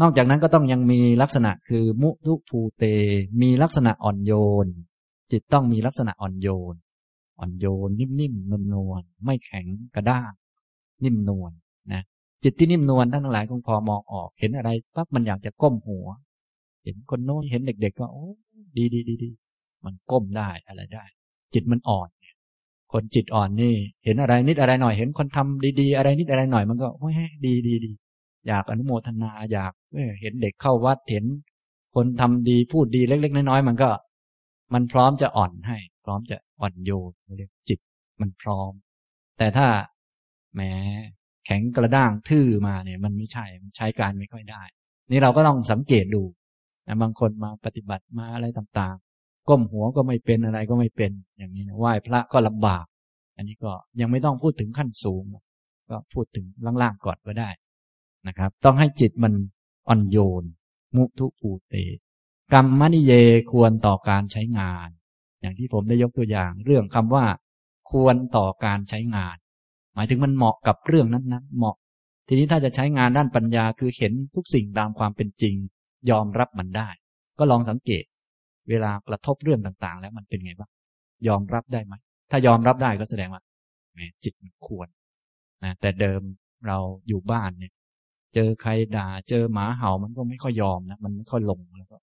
[0.00, 2.84] นอกจากนั้นก็ต้องยังมีลักษณะคือมุทุภูเต
[3.40, 4.32] มีลักษณะอ่อนโย
[4.64, 4.66] น
[5.32, 6.74] จิตต้องมีลักษณะอ่อนโยน
[7.38, 10.32] อ่อนโยน นิ่มๆนวลๆไม่แข็งกระด้าง
[11.04, 11.52] นิ่มนวล
[11.92, 12.02] นะ
[12.44, 16.06] จิตที่นิ่มนวลท่านทั้งหลายคงพอมองออก เห็นอะไรปั๊บมันอยากจะก้มหัว
[16.84, 18.26] เห็นคนโน้นเห็นเด็ก ๆ ก็โอ้
[18.76, 19.30] ดีดีดีดี
[19.84, 21.04] มันก้มได้อะไรได้
[21.54, 22.08] จิตมันอ่อน
[22.92, 23.74] คนจิตอ่อนนี่
[24.04, 27.12] เห็นอะไรนิดอะไรหน่อย เห็นคนทำดีๆ อะไรนิดอะไรหน่อย มันก็โอ้ย
[27.46, 27.92] ดีดีดี
[28.46, 29.72] อยากอนุโมทนาอยาก
[30.20, 31.24] เห็นเด็กเข้าวัดเห็น
[31.94, 33.90] คนทำดีพูดดีเล็ก ๆ น้อยๆมันก็
[34.74, 37.80] มันพร้อมจะอ่อนให้ พร้อมจะอ่อนโยนเรียกจิต
[38.20, 38.72] มันพร้อม
[39.38, 39.66] แต่ถ้า
[40.54, 40.60] แหม
[41.46, 44.62] แข็งกระด้างทื่อมาเนี่ย มันไม่ใช่มันใช้การไม่ค่อยได้
[45.10, 46.22] นี่เราก็ต้องสังเกตดู
[46.86, 52.86] นะบางคนมาปฏิบัติมาอะไรต่างๆ ก้มหัวก็ไม่เป็นอะไรก็ไม่เป็นอย่างนี้นะไหว้พระก็ลำบาก
[53.36, 55.24] อันนี้ก็ยังไม่ต้องพูดถึงขั้นสูง
[55.90, 56.46] ก็พูดถึง
[56.82, 57.50] ล่างๆก่อนก็ได้
[58.28, 59.32] นะครับ ต้องให้จิตมัน
[59.88, 60.44] อ่อนโยน
[60.96, 61.74] มุทุปูเต
[62.52, 63.12] กรรมนิเย
[63.52, 64.88] ควรต่อการใช้งาน
[65.40, 67.26] อย่างที่ผมได้ยกตัวอย่าง เรื่องคำว่า
[67.90, 69.36] ควรต่อการใช้งาน
[69.96, 71.76] หมายถึงมันเหมาะกับเรื่องนั้นนะเหมาะ
[72.28, 75.54] ทีนี้ถ้าจะใช้งานด้านปัญญาคือเห็นทุกสิ่งตามความเป็นจริง
[76.10, 76.88] ยอมรับมันได้
[77.38, 78.04] ก็ลองสังเกต
[78.68, 80.70] เวลากระทบเรื่องต่างๆ แล้วมันเป็นไงบ้าง
[81.28, 81.94] ยอมรับได้ไหม
[82.30, 83.42] ถ้ายอมรับได้ก็แสดงว่า
[83.92, 84.88] แหมจิตมันควร
[85.64, 86.20] นะแต่เดิม
[86.66, 86.78] เรา
[87.08, 87.72] อยู่บ้านเนี่ย
[88.34, 91.96] เจอใครด่า เจอหมาเห่ามันก็ไม่ค่อยยอมนะมันไม่ค่อยลงแล้วก็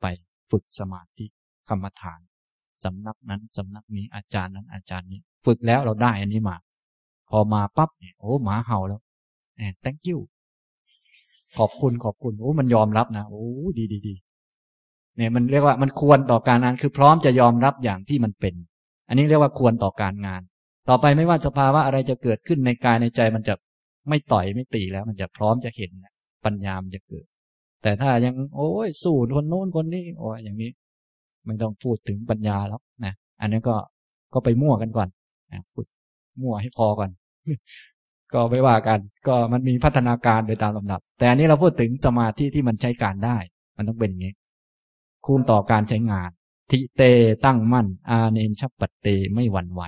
[0.00, 0.06] ไป
[0.50, 1.26] ฝึกสมาธิ
[1.68, 2.20] กรรมฐาน
[2.84, 6.56] สำนักนั้นสำนักนี้อาจารย์นั้นอาจารย์นี้ ฝึกแล้วเราได้อันนี้มา
[7.30, 9.00] พอมาปั๊บเนี่ยโอ้หมาเห่าแล้ว
[9.56, 10.18] แหม thank you
[11.58, 13.44] ขอบคุณขอบคุณโอ้มันยอมรับนะโอ้
[13.78, 14.14] ดีดีดี
[15.16, 18.54] เนี่ยมันเรียกว่ามันควรต่อการงานคือพร้อมจะยอมรับอย่างที่มันเป็น
[19.08, 20.42] อันนี้เรียกว่าควรต่อการงาน
[20.88, 23.54] ต่อไปไม่ว่าสภาวะอะไรจะเกิดขึ้นในกายในใจมันจะ
[24.08, 25.90] ไม่ต่อยไม่ตีแล้ว มันจะพร้อมจะเห็น
[26.44, 27.26] ปัญญามจะเกิด
[27.82, 30.70] แต่ถ้ายัง โอ้ยสู้คนโน้นคนนี้โอ้ยอย่างนี้
[31.46, 33.76] ไม่ต้องพูดถึงปัญญาแล้วนะอันนี้ก็
[34.34, 35.08] ก็ไปมั่วกันก่อน
[35.52, 35.84] นะพูด
[36.40, 37.10] มั่วให้พอก่อน
[38.32, 43.36] ก็ไม่ว่ากัน ก็มันมีพัฒนาการโดยตามลำดับ แต่อันนี้เราพูดถึงสมาธิที่มันใช้การได้
[43.76, 44.34] มันต้องเป็นอย่างนี้
[45.26, 46.30] คูณต่อการใช้งาน
[46.70, 47.02] ทิเต
[47.44, 49.82] ตั้งมั่น อาเนนชับปัตเตไม่หวั่นไหว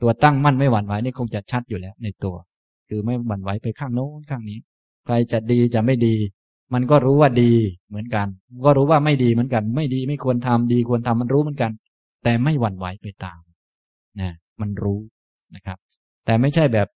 [0.00, 2.36] ตัวตั้งมั่นไม่หวั่นไหวนี่คงจะชัดอยู่แล้วในตัว
[2.88, 4.58] คือไม่หวั่นไหวไปข้างโน้นข้างนี้
[5.04, 6.14] ใครจะดีจะไม่ดี
[6.74, 7.52] มันก็รู้ว่าดี
[7.88, 8.26] เหมือนกัน
[8.66, 11.72] ก็รู้ว่าไม่ดีเหมือนกัน ไม่ดีไม่ควรทำดีควรทำมันรู้เหมือนกัน
[12.24, 13.40] แต่ไม่หวั่นไหวไปตาม
[14.20, 15.00] นะมันรู้
[15.56, 15.78] นะครับ
[16.24, 16.88] แต่ไม่ใช่แบบ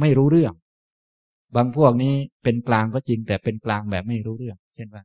[0.00, 0.54] ไม่รู้เรื่อง
[1.56, 5.02] บางพวกนี้เป็นกลางก็จริง แต่เป็นกลางแบบไม่รู้เรื่อง เช่นว่า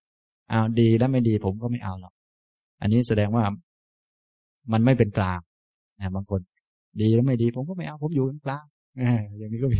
[0.49, 2.13] เอาดีแล้วไม่ดีผมก็ไม่เอาหรอก
[2.81, 3.43] อันนี้แสดงว่า
[4.71, 5.39] มันไม่เป็นกลาง
[5.99, 6.41] นะบางคน
[7.01, 8.65] ดีแล้วไม่ดี ผมก็ไม่เอาผมอยู่กลาง
[9.37, 9.79] อย่างนี้ก็มี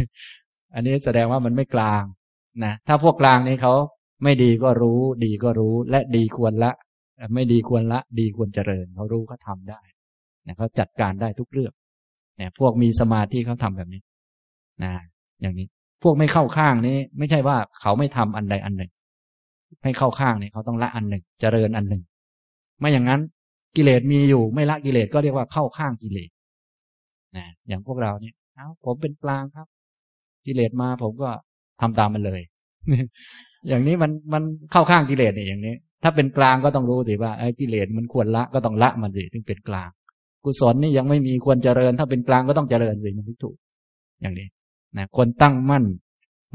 [0.75, 2.03] อันนี้แสดงว่ามันไม่กลาง
[2.63, 3.73] นะถ้าพวกกลางนี้เขา
[4.23, 6.71] ไม่ดีก็รู้ ดีก็รู้ และดีควรละ
[7.33, 9.81] ไม่ดีควรละ ดีควรเจริญเขารู้เขาทาได้
[10.45, 11.73] นะเขาจัดการได้ทุกเรื่อง
[12.37, 14.01] เนี่ยพวกมีสมาธิเขาทำแบบนี้
[14.83, 14.93] นะ
[15.41, 15.67] อย่างนี้
[16.03, 18.91] พวกไม่เข้าข้างนี้ ไม่ใช่ว่าเขาไม่ทำอันใดอันหนึ่ง
[19.83, 22.01] ให้เข้าข้างเนี่ยเขาต้องละอันหนึ่ง เจริญอันหนึ่ง
[22.79, 23.21] ไม่อย่างนั้น
[23.75, 26.29] กิเลสมีอยู่ไม่ละกิเลสก็เรียกว่าเข้าข้างกิเลส
[27.37, 29.67] นะอย่างพวกเราเนี่ยเอาผมเป็นกลางครับ
[30.45, 31.29] กิเลสมาผมก็
[31.81, 32.41] ทำตามมันเลย
[33.67, 35.73] อย่างนี้มันมันเข้าข้างกิเลสเนี่ยอย่างนี้
[36.03, 39.89] ถ้าเป็นกลางก็ต้องรู้สิว่าไอ้กิเลสมันควรละก็ต้องละมันสิถึงเป็นกลาง
[40.45, 43.55] กุศลนี่ยังไม่มีควรเจริญ ถ้าเป็นกลางก็ต้องเจริญสิมันถูก
[44.21, 44.47] อย่างนี้
[44.97, 45.83] นะคนตั้งมั่น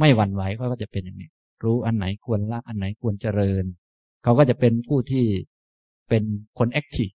[0.00, 1.28] ไม่หวั่นไหวเขาก็จะเป็นอย่างนี้
[1.64, 3.64] รู้อันไหนควรละอันไหนควรเจริญ
[4.22, 5.26] เขาก็จะเป็นผู้ที่
[6.08, 6.22] เป็น
[6.58, 7.10] คน active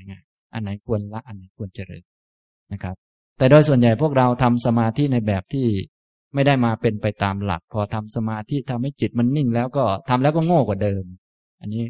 [0.00, 0.14] ยังไง
[0.54, 2.02] อันไหนควรละอันไหนควรเจริญ
[2.72, 2.96] นะครับ
[3.38, 5.66] แต่โดยส่วนใหญ่พวกเราทำสมาธิในแบบที่
[6.34, 11.04] ไม่ได้มาเป็นไปตามหลัก พอทำสมาธิทำให้จิตมันนิ่งแล้วก็ทำแล้วก็โง่กว่าเดิม
[11.60, 11.82] อันนี้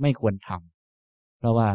[0.00, 1.68] ไม่ควรทำเพราะว่า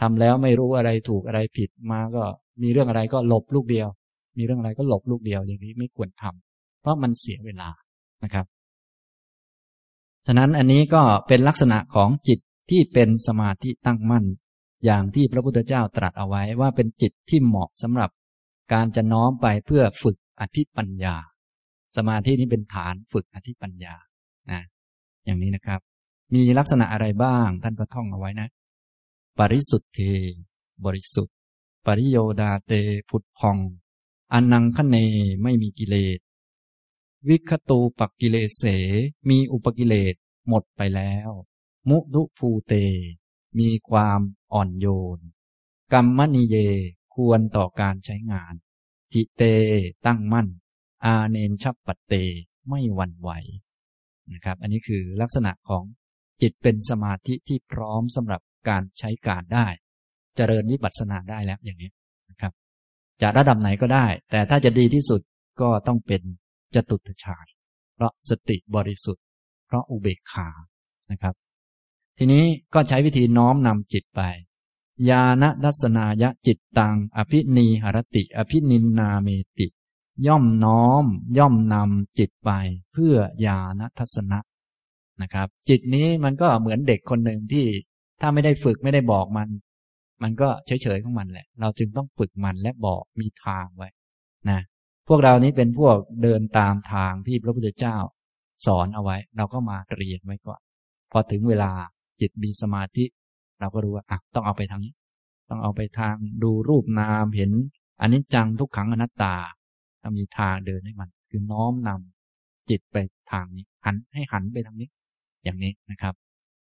[0.00, 2.24] ทำแล้วไม่รู้อะไรถูกอะไรผิดมาก็
[2.62, 3.88] มีเรื่องอะไรก็หลบลูกเดียว
[4.38, 7.68] มีเรื่องอะไรก็หลบลูกเดียวอย่างนี้ไม่ควรทำเพราะมันเสียเวลา
[8.24, 8.46] นะครับ
[10.26, 12.38] ฉะนั้นอันนี้ก็เป็นลักษณะของจิต
[12.70, 14.24] ที่เป็นสมาธิตั้งมั่น
[14.84, 18.10] อย่างที่พระพุทธเจ้าตรัสเอาไว้ว่าเป็นจิตที่เหมาะสำหรับ
[18.72, 21.16] การจะน้อมไปเพื่อฝึกอธิปัญญา
[21.96, 23.94] สมาธินี้เป็นฐานฝึกอธิปัญญา
[24.50, 24.60] นะ
[25.24, 25.80] อย่างนี้นะครับ
[26.34, 28.48] มีลักษณะอะไรบ้างท่านก็ท่องเอาไว้นะ
[29.38, 30.12] ปริสุทธิ
[30.84, 31.36] บริสุทธิ์
[31.86, 32.72] ปริโยดาเต
[33.08, 33.58] ผุดพอง
[34.32, 34.96] อันนังคเน
[35.42, 36.18] ไม่มีกิเลส
[37.28, 38.64] วิคตูปักกิเลเส
[39.28, 40.14] มีอุปกิเลส
[40.48, 41.30] หมดไปแล้ว
[41.88, 42.74] มุดุภูเต
[43.58, 44.20] มีความ
[44.52, 45.18] อ่อนโยน
[45.92, 46.56] กรรมนิเย
[47.14, 48.54] ควรต่อการใช้งาน
[49.12, 49.42] ทิเต
[50.06, 50.48] ตั้งมั่น
[51.04, 52.14] อาเนนชับปัตเต
[52.68, 53.30] ไม่หวั่นไหว
[54.32, 55.84] นะครับ อันนี้คือลักษณะของ
[56.42, 59.66] จิตเป็นสมาธิที่พร้อมสำหรับ การใช้การได้
[60.36, 61.90] เจริญวิปัสสนาได้แล้วอย่างนี้
[62.30, 62.52] นะครับ
[63.22, 65.20] จะระดับไหนก็ได้ แต่ถ้าจะดีที่สุด
[65.60, 66.22] ก็ต้องเป็น
[66.74, 67.46] จตุตฌาน
[67.94, 69.24] เพราะสติบริสุทธิ์
[69.66, 70.48] เพราะอุเบกขา
[71.10, 71.34] นะครับ
[72.18, 72.44] ทีนี้
[72.74, 74.22] ก็ใช้วิธีน้อมนำจิตไป
[75.08, 79.66] ญาณดัสนายะจิตตัง อภินีหรติ อภินินนาเมติ
[80.26, 81.04] ย่อมน้อม
[81.38, 82.50] ย่อมนำจิตไป
[82.92, 84.38] เพื่อญาณทัศนะ
[85.22, 87.66] นะครับ จิตนี้มันก็เหมือนเด็กคนหนึ่งที่
[88.20, 89.48] ถ้าไม่ได้ฝึกไม่ได้บอกมัน
[90.22, 93.88] มันก็เฉยๆของมันแหละ เราจึงต้องฝึกมันและบอกมีทางไว้
[94.50, 94.60] นะ
[95.08, 97.96] พวกเรานี้เป็นพวกเดินตามทางที่พระพุทธเจ้า
[98.66, 100.60] สอนเอาไว้ เราก็มาเรียนไว้ก่อน
[101.12, 101.70] พอถึงเวลา
[102.20, 103.04] จิตมีสมาธิ
[103.60, 104.92] เราก็รู้ว่าอะต้องเอาไปทางนี้
[105.48, 107.52] ต้องเอาไปทางดูรูปนามเห็น
[108.00, 109.34] อันนี้จังทุกขังอนัตตา
[110.00, 112.96] ถ้ามีทางเดินให้มัน คือน้อมนำจิตไป
[113.32, 114.88] ทางนี้ หันให้หันไปทางนี้
[115.44, 116.14] อย่างนี้นะครับ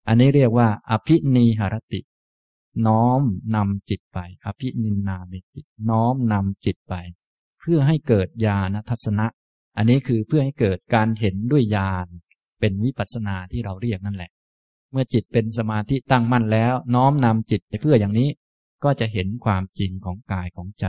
[0.08, 2.02] อันนี้เรียกว่า อภินีหรติ
[2.88, 3.22] น้อม
[3.56, 6.94] นำจิตไป อภินินนาเมติ น้อมนำจิตไป
[7.60, 9.28] เพื่อให้เกิดญาณทัศนะ
[9.78, 12.08] อันนี้คือเพื่อให้เกิดการเห็นด้วยญาณ
[12.60, 14.32] เป็นวิปัสสนาที่เราเรียกนั่นแหละ
[14.92, 18.30] เมื่อจิตเป็นสมาธิตั้งมั่นแล้ว น้อมนำจิตไปเพื่ออย่างนี้
[18.84, 20.86] ก็จะเห็นความจริงของกายของใจ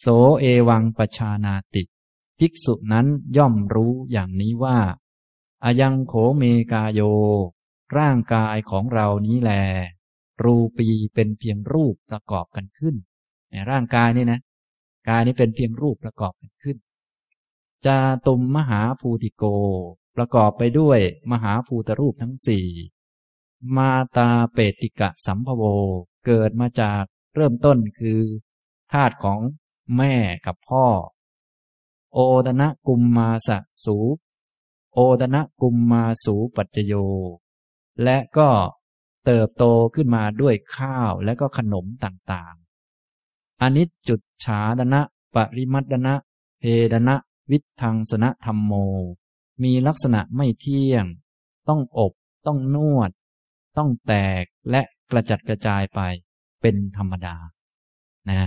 [0.00, 0.06] โส
[0.40, 1.82] เอวังปชานาติ
[2.38, 3.06] ภิกษุนั้น
[3.36, 4.78] ย่อมรู้อย่างนี้ว่า
[5.64, 6.42] อายังโขเม
[6.72, 7.00] กาโย
[7.96, 9.52] ร่างกายของเรานี้แล
[10.44, 12.94] รูปีเป็นเพียงรูปประกอบกันขึ้น
[13.50, 14.40] ในร่างกายนี่นะ
[15.08, 16.76] กายนี้เป็นเพียงรูปประกอบกันขึ้น
[17.86, 19.44] จาตุมมหาภูติโก
[20.16, 21.00] ประกอบไปด้วย
[21.32, 22.66] มหาภูตรูปทั้งสี่
[23.76, 25.62] มาตาเปติกะสัมภโว
[26.26, 28.20] เกิดมาจากเริ่มต้นคือ
[28.92, 29.40] ธาตุของ
[29.96, 30.14] แม่
[30.46, 30.86] กับพ่อ
[32.12, 33.48] โอดนะกุมมาส
[33.84, 33.96] สู
[34.94, 36.94] โอดนะกุมมาสูปัจจโย
[38.04, 38.48] และก็
[39.24, 45.00] เติบโตขึ้นมาด้วยข้าวและก็ขนมต่างๆ อนิจจุดฉาดนะ
[45.34, 46.14] ปริมัดนะ
[46.60, 47.16] เพดนะ
[47.50, 48.72] วิทังสนะธรรมโม
[49.62, 51.04] มีลักษณะไม่เที่ยง
[51.68, 52.12] ต้องอบ
[52.46, 53.10] ต้องนวด
[53.76, 54.80] ต้องแตกและ
[55.10, 56.00] กระจัดกระจายไป
[56.62, 57.36] เป็นธรรมดา
[58.30, 58.40] นะ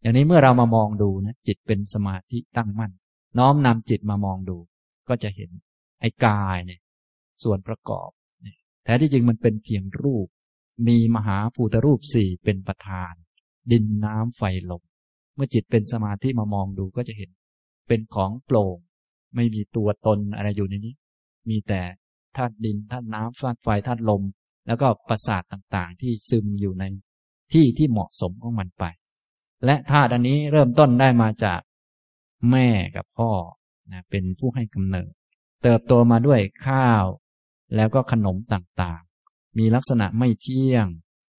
[0.00, 2.92] อย่างนี้เมื่อเรามามองดูนะจิตเป็นสมาธิตั้งมั่น
[3.38, 4.58] น้อมนำจิตมามองดู
[5.08, 5.50] ก็จะเห็น
[6.00, 6.80] ไอ้กายเนี่ย
[7.42, 8.10] ส่วนประกอบ
[8.88, 10.26] ท้ที่จริงมันเป็นเพียงรูป
[10.88, 13.12] มีมหาภูตรูปสี่เป็นประธาน
[13.72, 14.82] ดินน้ำไฟลม
[15.34, 17.30] เมื่อจิตเป็นสมาธิมามองดูก็จะเห็น
[17.88, 18.76] เป็นของโปร่ง
[19.34, 20.94] ไม่มีตัวตนอะไรอยู่ในนี้
[21.48, 21.82] มีแต่
[22.36, 24.22] ธาตุดินธาตุน้ำธาตุไฟธาตุลม
[24.66, 26.84] แล้วก็ประสาทต่างๆ ที่ซึมอยู่ใน
[27.52, 28.84] ที่ที่เหมาะสมของมันไป
[29.64, 31.60] และธาตุอันนี้เริ่มต้นได้มาจาก
[32.50, 33.30] แม่กับพ่อ
[33.92, 35.10] นะเป็นผู้ให้กำเนิด
[35.62, 37.04] เติบโตมาด้วยข้าว
[37.74, 40.86] แล้วก็ขนมต่างๆ มีลักษณะไม่เที่ยง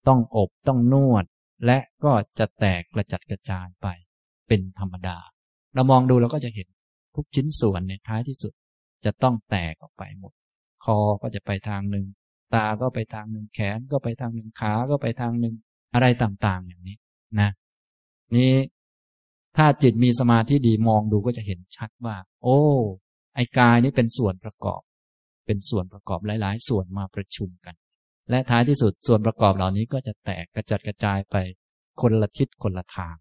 [0.08, 1.26] ต้องอบต้องนวด
[1.66, 3.88] และก็จะแตกกระจัดกระจายไป
[4.48, 5.18] เป็นธรรมดา
[5.74, 6.68] เรามองดูเราก็จะเห็น
[7.16, 8.54] ทุกชิ้นส่วนในท้ายที่สุด
[9.06, 10.34] จะต้องแตกออกไปหมด
[10.84, 12.06] คอก็จะไปทางหนึ่ง
[12.54, 15.56] ตาก็ไปทางหนึ่งแขนก็ไปทางหนึ่งขา ก็ไปทางหนึ่ง
[15.94, 16.98] อะไรต่างๆ อย่างนี้
[17.40, 17.50] นะ
[18.36, 18.54] นี่
[19.58, 22.60] ถ้าจิตมีสมาธิดีมองดูก็จะเห็นชัดว่า โอ้
[23.36, 24.82] ไอ้กายนี้เป็นส่วนประกอบ
[25.50, 27.76] เป็นส่วนประกอบหลาย ๆ ส่วนมาประชุมกัน
[28.30, 31.36] และท้ายที่สุดส่วนประกอบเหล่านี้ก็จะแตกกระจัดกระจายไป
[32.02, 33.16] คนละทิศคนละทาง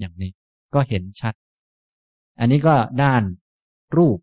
[0.00, 0.30] อย่างนี้
[0.74, 1.34] ก็เห็นชัด
[2.38, 3.22] อันนี้ก็ด้าน
[3.96, 4.18] รูป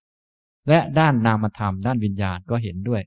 [0.69, 3.01] และด้านนามธรรม ด้านวิญญาณก็เห็นด้วย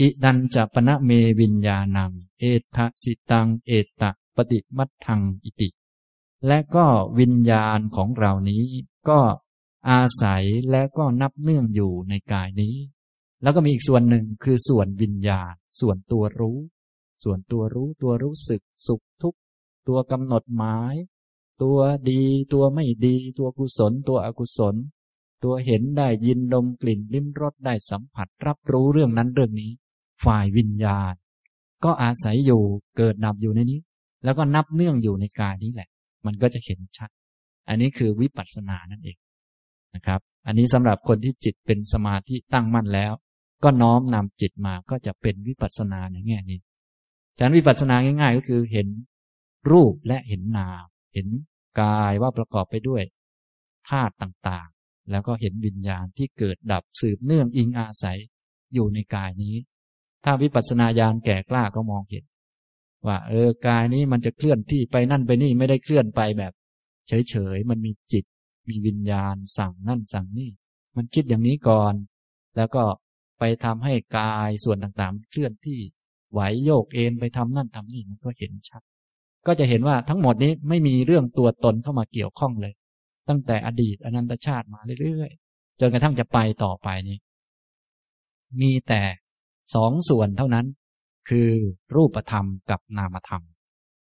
[0.00, 1.10] อิดันจะปณะเม
[1.40, 2.44] วิญญาณัง เอ
[2.76, 5.68] ทะสิตัง เอตะปฏิมัตทังอิติ
[6.46, 6.86] และก็
[7.18, 8.64] วิญญาณของเรานี้
[9.08, 9.20] ก็
[9.90, 12.74] อาศัยและก็นับเนื่องอยู่ในกายนี้
[13.46, 16.58] แล้วก็มีอีกส่วนหนึ่งคือส่วนวิญญาณ ส่วนตัวรู้
[17.24, 19.38] ส่วนตัวรู้ตัวรู้สึกสุขทุกข์
[19.88, 20.94] ตัวกำหนดหมาย
[21.62, 21.78] ตัว
[22.10, 22.22] ดี
[22.52, 24.74] ตัวไม่ดี ตัวกุศล ตัวอกุศล
[25.44, 29.70] ตัวเห็นได้ยินดมกลิ่นลิ้มรสได้สัมผัสรับรู้เรื่องนั้นเรื่องนี้
[30.24, 31.14] ฝ่ายวิญญาณ
[31.84, 32.62] ก็อาศัยอยู่
[32.96, 33.80] เกิดดับอยู่ในนี้
[34.24, 35.88] แล้วก็นับเนื่องอยู่ในกายนี้แหละ
[36.26, 37.10] มันก็จะเห็นชัด
[37.68, 39.16] อันนี้คือวิปัสสนานั่นเอง
[39.94, 43.14] นะครับ อันนี้สำหรับคนที่จิตเป็นสมาธิตั้งมั่นแล้ว
[43.64, 46.60] ก็น้อมนำจิตมาก็จะเป็นวิปัสสนาในแง่นี้
[47.36, 48.88] ฉะนั้นวิปัสสนาง่าย ๆ ก็คือเห็น
[49.70, 50.84] รูปและเห็นนาม
[51.14, 51.28] เห็น
[51.80, 53.02] กายว่าประกอบไปด้วย
[53.88, 58.18] ธาตุต่างๆ แล้วก็เห็นวิญญาณที่เกิดดับสืบเนื่องอิงอาศัย
[58.74, 59.56] อยู่ในกายนี้
[60.24, 62.24] ถ้าวิปัสสนาญาณแก่กล้าก็มองเห็น
[63.06, 66.52] ว่าเออกายนี้มันจะเคลื่อนที่ไปนั่นไปนี่ไม่ได้เคลื่อนไปแบบ
[67.08, 68.24] เฉยๆมันมีจิต
[68.68, 70.50] มีวิญญาณสั่งนั่นสั่งนี่
[70.96, 71.94] มันคิดอย่างนี้ก่อน
[72.56, 72.84] แล้วก็
[73.38, 75.78] ไปทำให้กายส่วนต่างๆ เคลื่อนที่
[76.32, 78.82] ไหวโยกเอ็นไปทำนั่นทำนี่มันก็เห็นชัด
[79.46, 82.74] ก็จะเห็นว่าทั้งหมดนี้ไม่มีเรื่องตัวตนเข้ามาเกี่ยวข้องเลย
[83.28, 87.18] ตั้งแต่อดีตอนันตชาติมาเรื่อยๆ จนกระทั่งจะไปต่อไปนี้
[88.60, 89.02] มีแต่
[89.74, 90.66] สองส่วนเท่านั้น
[91.28, 91.50] คือ
[91.96, 93.42] รูปธรรมกับนามธรรม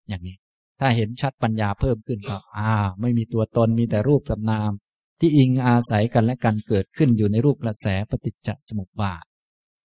[0.09, 0.37] อย่างนี้
[0.79, 2.71] ถ้าเห็นชัดปัญญาเพิ่มขึ้นก็อ่า
[3.01, 4.71] ไม่มีตัวตนมีแต่รูปกับนาม
[5.19, 9.23] ที่อิงอาศัยกันและกันเกิดขึ้นอยู่ในรูปกระแสปฏิจจสมุปบาท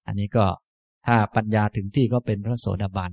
[0.06, 0.46] อันนี้ก็
[1.06, 3.12] ถ้าปัญญาถึงที่ก็เป็นพระโสดาบัน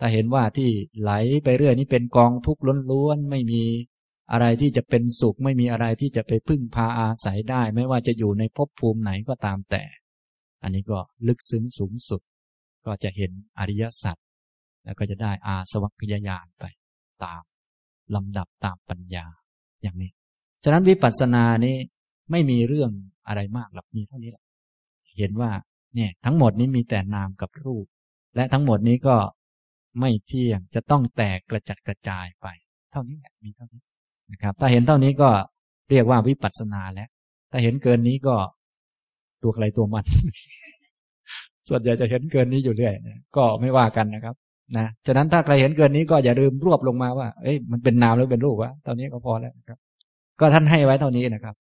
[0.00, 0.70] ถ้าเห็นว่าที่
[1.00, 1.12] ไหล
[1.44, 3.62] ไปเรื่อยนี้เป็นกองทุกข์ล้วนๆ ไม่มี
[4.32, 9.82] อะไรที่จะเป็นสุข ไม่มีอะไรที่จะไปพึ่งพาอาศัยได้ ไม่ว่าจะอยู่ในภพภูมิไหนก็ตามแต่
[10.62, 12.20] อันนี้ก็ลึกซึ้งสูงสุด
[12.86, 14.16] ก็จะเห็นอริยสัจ
[14.84, 16.64] แล้วก็จะได้อาสวัคยายานไป
[17.24, 17.42] ตาม
[18.14, 19.26] ลำดับตามปัญญา
[19.82, 20.10] อย่างนี้
[20.64, 21.76] ฉะนั้นวิปัสสนานี้
[22.30, 22.90] ไม่มีเรื่อง
[23.28, 24.42] อะไรมากหรอกมีเท่านี้แหละ
[25.18, 25.50] เห็นว่า
[25.94, 27.86] เนี่ยทั้งหมดนี้มีแต่นามกับรูป
[28.36, 29.16] และทั้งหมดนี้ก็
[30.00, 32.46] ไม่เที่ยงจะต้องแตกกระจัดกระจายไป
[32.90, 33.80] เท่านี้แหละมีเท่านี้
[34.32, 35.30] นะครับ ถ้าเห็นเท่านี้ก็
[35.90, 37.08] เรียกว่าวิปัสสนาแล้ว
[37.50, 38.36] ถ้าเห็นเกินนี้ก็
[39.42, 40.04] ตัวใครตัวมัน
[41.68, 42.94] ส่วนใหญ่จะเห็นเกินนี้อยู่เรื่อย
[43.36, 44.34] ก็ไม่ว่ากันนะครับ
[44.76, 49.78] นะฉะนั้นถ้าใครเห็นเกินนี้ก็อย่าลืมรวบลงมาว่า เอ้ยมันเป็นนามหรือเป็นรูปวะตอนนี้ก็พอแล้วนะครับ
[50.40, 51.54] ก็ท่านให้ไว้เท่านี้นะครับ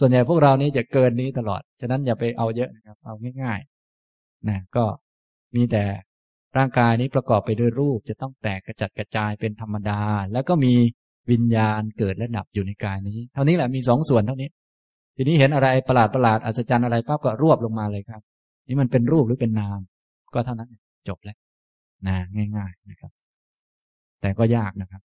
[0.00, 4.84] ส่วนใหญ่พวกเรานี้จะเกินนี้ตลอด ฉะนั้นอย่าไปเอาเยอะนะครับ เอาง่ายๆนะก็
[5.56, 5.84] มีแต่
[6.56, 10.00] ร่างกายนี้ประกอบไปด้วยรูปจะต้องแตกกระจัดกระจายเป็นธรรมดา
[10.32, 10.74] แล้วก็มี
[11.30, 14.48] วิญญาณเกิดและดับอยู่ในกายนี้ เท่านี้แหละมีสองส่วนเท่านี้
[15.16, 18.22] ทีนี้เห็นอะไรประหลาดประหลาดอัศจรรย์อะไรปั๊บก็รวบลงมาเลยครับ
[18.68, 19.80] นี่มันเป็นรูปหรือเป็นนาม
[20.34, 20.70] ก็เท่านั้น
[21.08, 21.38] จบแล้ว
[22.06, 22.16] นะ
[22.56, 23.12] ง่าย ๆนะครับ
[24.20, 25.02] แต่ก็ยากนะครับ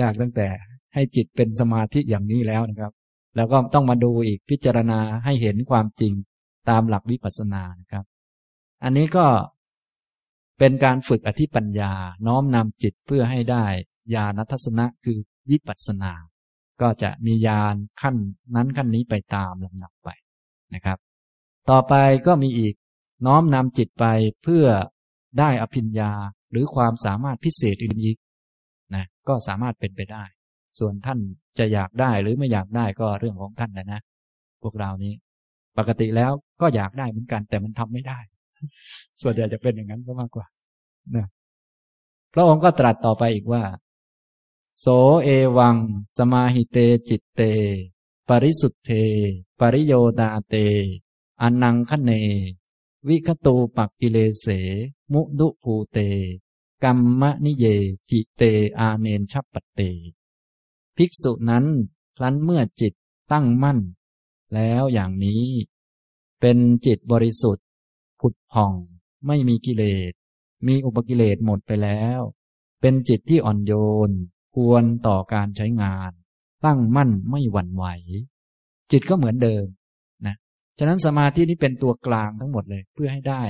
[0.00, 0.48] ยากตั้งแต่
[0.96, 2.92] ให้จิตเป็นสมาธิอย่างนี้แล้วนะครับ
[3.36, 6.12] แล้วก็ต้องมาดูอีกพิจารณาให้เห็นความจริง
[6.68, 8.04] ตามหลักวิปัสสนานะครับ
[8.84, 9.26] อันนี้ก็
[10.58, 11.92] เป็นการฝึกอธิปัญญา
[12.26, 13.64] น้อมนำจิตเพื่อให้ได้
[14.14, 15.18] ญาณทัศนะคือ
[15.50, 16.12] วิปัสสนา
[16.80, 18.16] ก็จะมีญาณขั้น
[18.54, 20.08] นั้นขั้นนี้ไปตามลำดับไป
[20.74, 20.98] นะครับ
[21.70, 21.94] ต่อไป
[22.26, 22.74] ก็มีอีก
[23.26, 24.04] น้อมนำจิตไป
[24.42, 24.66] เพื่อ
[25.38, 26.12] ได้อภิญญา
[26.50, 28.16] หรือความสามารถพิเศษอื่นอีก
[28.94, 30.24] นะก็สามารถเป็นไปได้
[30.78, 31.18] ส่วนท่าน
[31.58, 34.00] จะอยากได้หรือไม่อยากได้ก็เรื่องของท่านนะนะ
[34.62, 35.14] พวกเรานี้
[35.78, 38.18] ปกติแล้วก็อยากได้เหมือนกัน แต่มันทำไม่ได้
[39.22, 40.46] ส่วนใหญ่จะเป็นอย่างนั้นก็มากกว่า
[41.16, 41.26] นะ
[42.34, 43.62] พระองค์ก็ตรัสต่อไปอีกว่า
[44.80, 44.86] โส
[45.24, 45.76] เอวัง
[46.16, 47.40] สมาหิเตจิตเต
[48.28, 48.90] ปริสุทเธ
[49.60, 50.54] ปริโยทาเต
[51.40, 52.10] อนังคเณ
[53.08, 54.46] วิคตูปักกิเลเส
[55.12, 55.98] มุทุภูเต
[56.84, 57.66] กัมมะนิเย
[58.10, 58.42] ฐิเต
[58.78, 59.80] อาเนญชัปปัตเต
[60.96, 61.64] ภิกษุนั้น
[62.16, 62.92] ครั้นเมื่อจิต
[63.32, 63.78] ตั้งมั่น
[64.54, 65.44] แล้วอย่างนี้
[66.40, 67.66] เป็นจิตบริสุทธิ์
[68.20, 68.72] ผุดผ่อง
[69.26, 70.12] ไม่มีกิเลส
[70.66, 72.20] มีอุปกิเลสหมดไปแล้ว
[72.80, 73.72] เป็นจิตที่อ่อนโย
[74.08, 74.10] น
[74.54, 76.12] ควรต่อการใช้งาน
[76.64, 77.86] ตั้งมั่นไม่หวั่นไหว
[78.92, 79.66] จิตก็เหมือนเดิม
[80.26, 80.36] นะ
[80.78, 83.42] ฉะนั้นสมาธินี้เป็นตัวกลางทั้งหมดเลย เพื่อให้ได้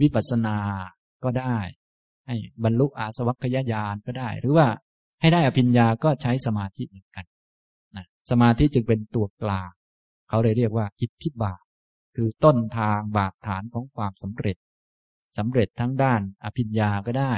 [0.00, 0.56] วิปัสสนา
[1.24, 1.58] ก็ได้
[2.26, 4.68] ให้บรรลุอาสวัคยญาณก็ได้ หรือว่า
[5.20, 7.24] ให้ได้อภิญญาก็ใช้สมาธิเหมือนกัน
[7.96, 9.70] นะสมาธิจึงเป็นตัวกลาง
[10.28, 11.62] เขาเลยเรียกว่าอิทธิบาท
[12.16, 14.56] คือต้นทางบาดฐานของความสำเร็จ
[15.38, 17.34] สำเร็จทั้งด้านอภิญญาก็ได้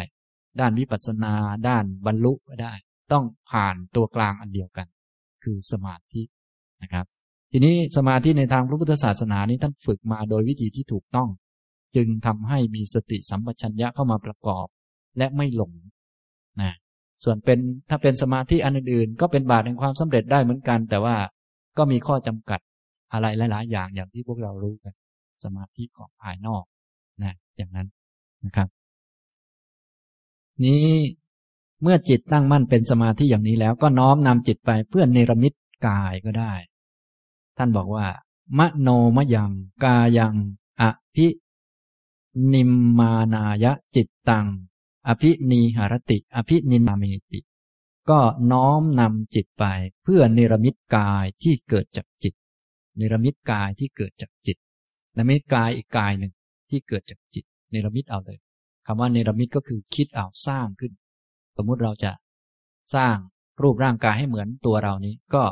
[0.60, 1.34] ด้านวิปัสสนา
[1.68, 2.74] ด้านบรรลุก็ได้
[3.12, 4.86] ต้องผ่านตัวกลางอันเดียวกัน
[5.44, 6.22] คือสมาธิ
[6.82, 7.06] นะครับ
[7.52, 11.28] ทีนี้สมาธิในทางพระพุทธศาสนานี้ท่านฝึกมาโดยวิธีที่ถูกต้อง
[11.96, 14.66] จึงทำให้มีสติสัมปชัญญะเข้ามาประกอบ
[15.18, 15.72] และไม่หลง
[16.60, 16.72] นะ
[17.24, 17.58] ส่วนเป็น
[17.88, 21.16] ถ้าเป็นสมาธิอันอื่นๆ ก็เป็นบาตแห่งความสำเร็จได้เหมือนกัน แต่ว่า
[21.78, 22.60] ก็มีข้อจำกัด
[23.12, 24.94] อะไรหลาย ๆ อย่างอย่างที่พวกเรารู้กัน
[25.44, 26.64] สมาธิของภายนอก
[27.22, 27.88] นะอย่างนั้น
[28.44, 28.68] นะครับ
[30.64, 30.88] นี้
[31.82, 35.52] เมื่อจิตตั้งมั่นเป็นสมาธิอย่างนี้แล้ว ก็น้อมนำจิตไปเพื่อเนรมิต
[35.86, 36.52] กายก็ได้
[37.58, 38.06] ท่านบอกว่า
[38.58, 39.50] มโนมยัง
[39.84, 40.34] กายัง
[40.80, 40.82] อ
[41.14, 41.26] ภิ
[42.52, 44.46] นิมมานายะจิตตัง
[45.06, 47.40] อภินีหารติ อภินินาเมติ
[48.10, 48.20] ก็
[48.52, 49.64] น้อมนำจิตไป
[50.02, 52.34] เพื่อเนรมิตกายที่เกิดจากจิต
[52.96, 54.56] เนรมิตกายที่เกิดจากจิต
[55.14, 56.32] เนรมิตกายอีกกายหนึ่ง
[56.70, 58.38] ที่เกิดจากจิต เนรมิตเอาเลย
[58.86, 60.92] คำว่าเนรมิตก็คือคิดเอาสร้างขึ้น
[61.56, 62.12] สมมุติเราจะ
[62.94, 63.16] สร้าง
[63.62, 65.42] รูปร่างกายให้เหมือนตัวเรานี้ก็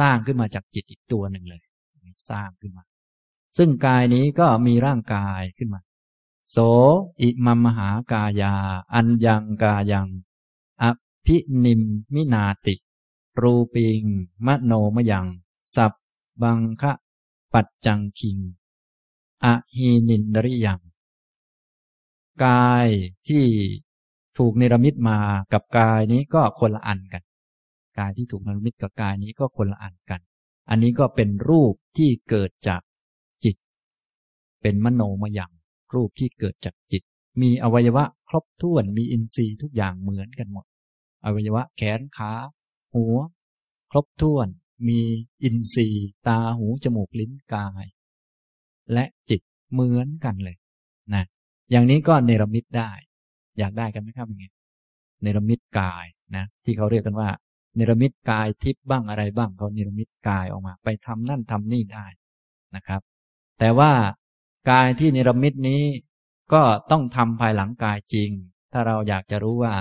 [0.00, 1.60] สร้างขึ้นมาจากจิตอีกตัวหนึ่งเลย
[2.30, 2.84] สร้างขึ้นมา
[3.58, 5.80] ซึ่งกายนี้ก็มีร่างกายขึ้นมา
[6.50, 6.56] โส
[7.20, 8.54] อิมัมมหากายา
[8.94, 10.08] อัญญังกายัง
[10.82, 10.84] อ
[11.26, 11.82] ภินิม
[12.14, 12.74] มินาติ
[13.40, 14.02] รูปิง
[14.46, 15.26] มโนมยัง
[15.74, 15.92] สับ
[16.42, 16.92] บังคะ
[17.52, 18.38] ปัจจังคิง
[19.44, 19.46] อ
[19.76, 20.80] หีนินริยัง
[22.44, 22.88] กาย
[23.28, 23.46] ที่
[24.36, 25.18] ถูกเนรมิตมา
[25.52, 27.22] กับกายนี้ก็คนละอันกัน
[27.98, 30.20] กายที่ถูกเนรมิตกับกายนี้ก็คนละอันกัน
[30.68, 32.80] อันนี้ก็เป็นรูปที่เกิดจาก
[33.44, 33.56] จิต
[34.62, 35.50] เป็นมโนมยัง
[35.94, 37.02] รูปที่เกิดจากจิต
[37.42, 40.66] มีอวัยวะครบถ้วนมีอินทรีย์ทุกอย่างเหมือนกันหมด
[41.24, 42.32] อวัยวะแขนขา
[42.94, 43.16] หัว
[43.90, 44.48] ครบถ้วน
[44.88, 45.00] มี
[45.42, 47.84] อินทรีย์ ตาหูจมูกลิ้นกาย
[48.92, 49.40] และจิต
[49.72, 50.56] เหมือนกันเลย
[51.14, 51.24] นะ
[51.70, 52.90] อย่างนี้ก็เนรมิตได้
[53.58, 54.52] อยากได้กันไหมครับอย่างนี้
[55.22, 57.28] เนรมิตกายนะที่เขาเรียกกันว่า
[57.76, 62.06] เนรมิตกายทิพย์บ้างอะไรบ้างเขาเนรมิตกายออกมา ไปทำนั่นทำนี่ได้
[62.76, 63.00] นะครับ
[63.58, 63.90] แต่ว่า
[64.68, 65.82] กายที่เนรมิตนี้
[66.52, 68.30] ก็ต้องทำภายหลังกายจริง
[68.72, 69.72] ถ้าเราอยากจะรู้ว่า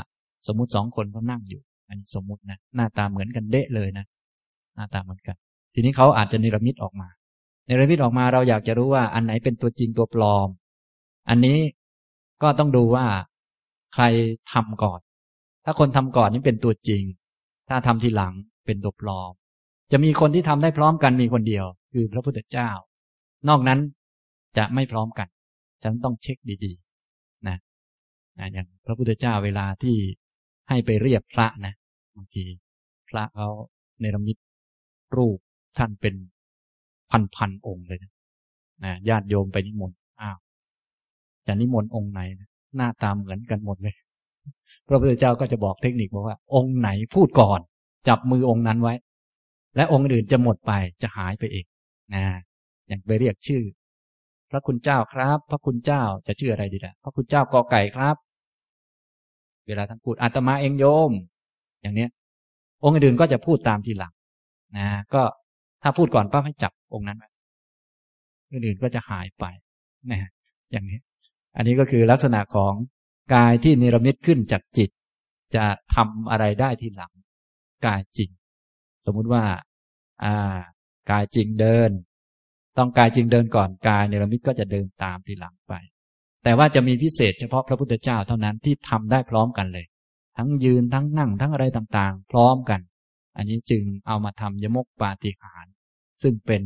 [0.47, 4.05] สมมุติสองคนเขานั่งอยู่ อันนี้สมมุตินะหน้าตาเหมือนกันเดะเลยนะ
[4.75, 5.35] หน้าตาเหมือนกัน
[5.73, 7.07] ทีนี้เขาอาจจะเนรมิตออกมา
[7.65, 10.49] เนรมิตออกมาเราอยากจะรู้ว่าอันไหนเป็นตัวจริงตัวปลอม
[11.29, 11.57] อันนี้
[12.41, 13.05] ก็ต้องดูว่า
[13.93, 14.03] ใคร
[14.53, 14.99] ทำก่อน
[15.65, 17.03] ถ้าคนทำก่อนนี่เป็นตัวจริง
[17.69, 18.33] ถ้าทำทีหลัง
[18.65, 19.31] เป็นตัวปลอม
[19.91, 22.69] จะมีคนที่ทำได้พร้อมกันมีคนเดียว คือพระพุทธเจ้า
[23.49, 23.79] นอกนั้น
[24.57, 25.27] จะไม่พร้อมกัน
[25.83, 27.57] ฉันต้องเช็คดีๆนะ
[28.39, 29.95] นะอย่างพระพุทธเจ้าเวลาที่
[30.69, 31.73] ให้ไปเรียกพระนะ
[32.15, 32.43] บางที
[33.09, 33.49] พระเขา
[33.99, 34.37] เนรมิต
[35.17, 35.37] รูป
[35.77, 36.15] ท่านเป็น
[37.35, 38.11] พันๆองค์เลยนะ
[38.83, 40.37] นะญาติโยมไปนิมนต์อ้าว
[41.47, 42.21] จะนิมนต์องค์ไหน
[42.75, 43.95] หน้าตามเหมือนกันหมดเลย
[44.87, 47.59] พระพุทธเจ้าก็จะบอกเทคนิคบอกว่า องค์ไหนพูดก่อน
[48.07, 48.93] จับมือองค์นั้นไว้
[49.75, 50.71] และองค์อื่นจะหมดไป
[51.01, 51.65] จะหายไปเอง
[52.13, 52.23] นะ
[52.87, 53.63] อย่างไปเรียกชื่อ
[54.51, 58.15] พระคุณเจ้าครับ พระคุณเจ้าจะชื่ออะไรดีล่ะ พระคุณเจ้ากอไก่ครับ
[59.67, 61.11] เวลาท่านพูดอาตมาเองโยม
[61.81, 62.09] อย่างเนี้ย
[62.83, 64.13] องค์อื่นก็จะพูดตามทีหลัง
[64.77, 65.21] นะ ก็
[65.83, 67.27] ถ้าพูดก่อนป้าให้จับองค์นั้นไว้
[68.65, 69.45] อื่นก็จะหายไป
[70.11, 70.29] นะ
[70.71, 70.99] อย่างนี้
[71.57, 72.73] อันนี้ก็คือลักษณะของ
[73.35, 74.89] กายที่นิรมิตขึ้นจากจิต
[75.55, 77.11] จะทำอะไรได้ทีหลัง
[77.85, 78.29] กายจริง
[79.05, 79.43] สมมุติว่า
[80.23, 80.57] อ่า
[81.11, 81.89] กายจริงเดิน
[82.77, 85.73] ต้องกายจริงเดินก่อนกายเนรมิตก็จะเดินตามทีหลังไป
[86.43, 89.85] แต่ว่าจะมีพิเศษเฉพาะพระพุทธเจ้าเท่านั้นที่ทำได้พร้อมกันเลย
[90.37, 92.81] ทั้งยืนทั้งนั่งทั้งอะไรต่างๆ พร้อมกัน
[93.37, 95.65] อันนี้จึงเอามาทำยมกปาฏิหาร
[96.23, 96.61] ซึ่งเป็น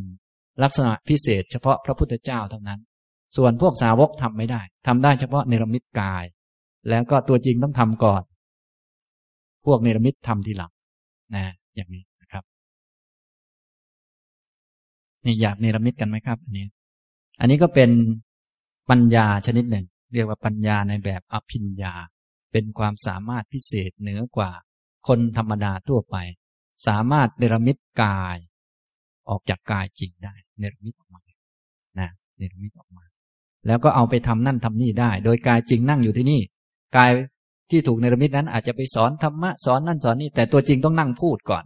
[0.64, 2.80] ลักษณะพิเศษเฉพาะพระพุทธเจ้าเท่านั้น
[3.38, 6.24] ส่วนพวกสาวกทำไม่ได้ทำได้เฉพาะเนรมิตกาย
[6.90, 8.24] แล้วก็ตัวจริงต้องทำก่อน
[9.66, 10.72] พวกเนรมิตทำทีหลัง
[11.36, 11.46] นะ
[11.76, 12.04] อย่างนี้
[15.26, 16.66] นี่อยากเนรมิตกันไหมครับ อันนี้
[17.40, 17.90] อันนี้ก็เป็น
[18.90, 21.94] ปัญญาชนิดหนึ่ง เรียกว่าปัญญาในแบบอภิญญา
[22.52, 24.52] เป็นความสามารถพิเศษเหนือกว่า
[25.08, 26.16] คนธรรมดาทั่วไป
[26.88, 28.38] สามารถเนรมิตกาย
[29.30, 31.22] ออกจากกายจริงได้ เนรมิตออกมา
[32.00, 33.06] นะเนรมิตออกมา
[33.68, 36.42] แล้วก็เอาไปทำนั่นทำนี่ได้ โดยกายจริงนั่งอยู่ที่นี่
[36.98, 37.12] กาย
[37.70, 41.66] ที่ถูกเนรมิตนั้นอาจจะไปสอนธรรมะสอนนั่นสอนนี่แต่ตัวจริงต้องนั่งพูดก่อน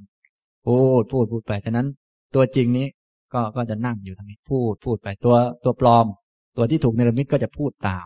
[0.65, 1.87] พูดพูดพูดไปฉะนั้น
[2.35, 2.87] ตัวจริงนี้
[3.33, 6.05] ก็ก็จะนั่งอยู่ทางนี้พูดพูดไปตัวตัวปลอม
[6.57, 8.05] ตัวที่ถูกเนรมิตก็จะพูดตาม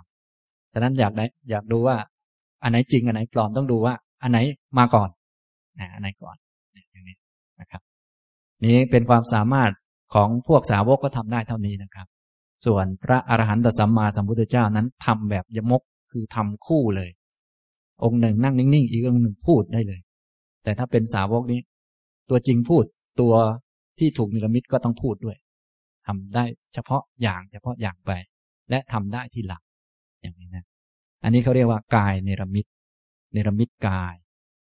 [0.74, 1.98] ฉะนั้นอยากได้อยากดูว่า
[2.64, 4.40] อันไหนจริงอันไหนปลอมต้องดูว่า อันไหน
[4.78, 5.10] มาก่อน
[5.80, 6.36] นะอันไหนก่อน
[6.92, 7.16] อย่างนี้
[7.62, 7.82] นะครับ
[8.66, 9.72] นี้เป็นความสามารถ
[10.14, 12.08] ของพวกสาวกก็ทำได้เท่านี้นะครับ
[12.66, 17.10] ส่วนพระอรหันตสัมมาสัมพุทธเจ้านั้นทำแบบยมกคือทำคู่เลย
[18.04, 20.02] องค์หนึ่งนั่งนิ่งๆ อีกองค์หนึ่งพูดได้เลย
[20.64, 21.60] แต่ถ้าเป็นสาวกนี้
[22.30, 22.84] ตัวจริงพูด
[23.20, 23.34] ตัว
[24.02, 25.38] ที่ถูกนิรมิตก็ต้องพูดด้วย
[26.08, 26.44] ทำได้
[26.74, 28.12] เฉพาะอย่างเฉพาะอย่างไป
[28.70, 29.64] และทำได้ที่หลัง
[30.22, 30.66] อย่างนี้นะ
[31.24, 32.66] อันนี้เขาเรียกว่ากายเนรมิต
[33.34, 34.16] เนรมิตกาย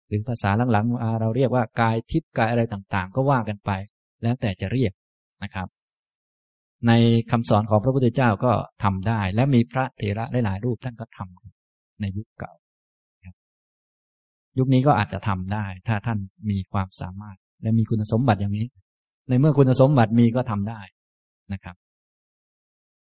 [0.08, 3.70] หรือภาษาหลังๆเราเรียกว่ากายทิพย์กายอะไรต่างๆ ก็ว่ากันไป
[4.22, 4.92] แล้วแต่จะเรียก
[5.42, 5.68] นะครับ
[6.86, 6.92] ใน
[7.30, 12.52] คำสอนของพระพุทธเจ้าก็ทำได้ และมีพระเถระหลายๆรูปท่านก็ทำในยุคเก่า
[14.58, 16.18] ยุคนี้ก็อาจจะทำได้ ถ้าท่าน
[16.50, 18.66] มีความสามารถ และมีคุณสมบัติอย่างนี้
[19.30, 20.80] ในเมื่อคุณสมบัติมีก็ทำได้
[21.52, 21.76] นะครับ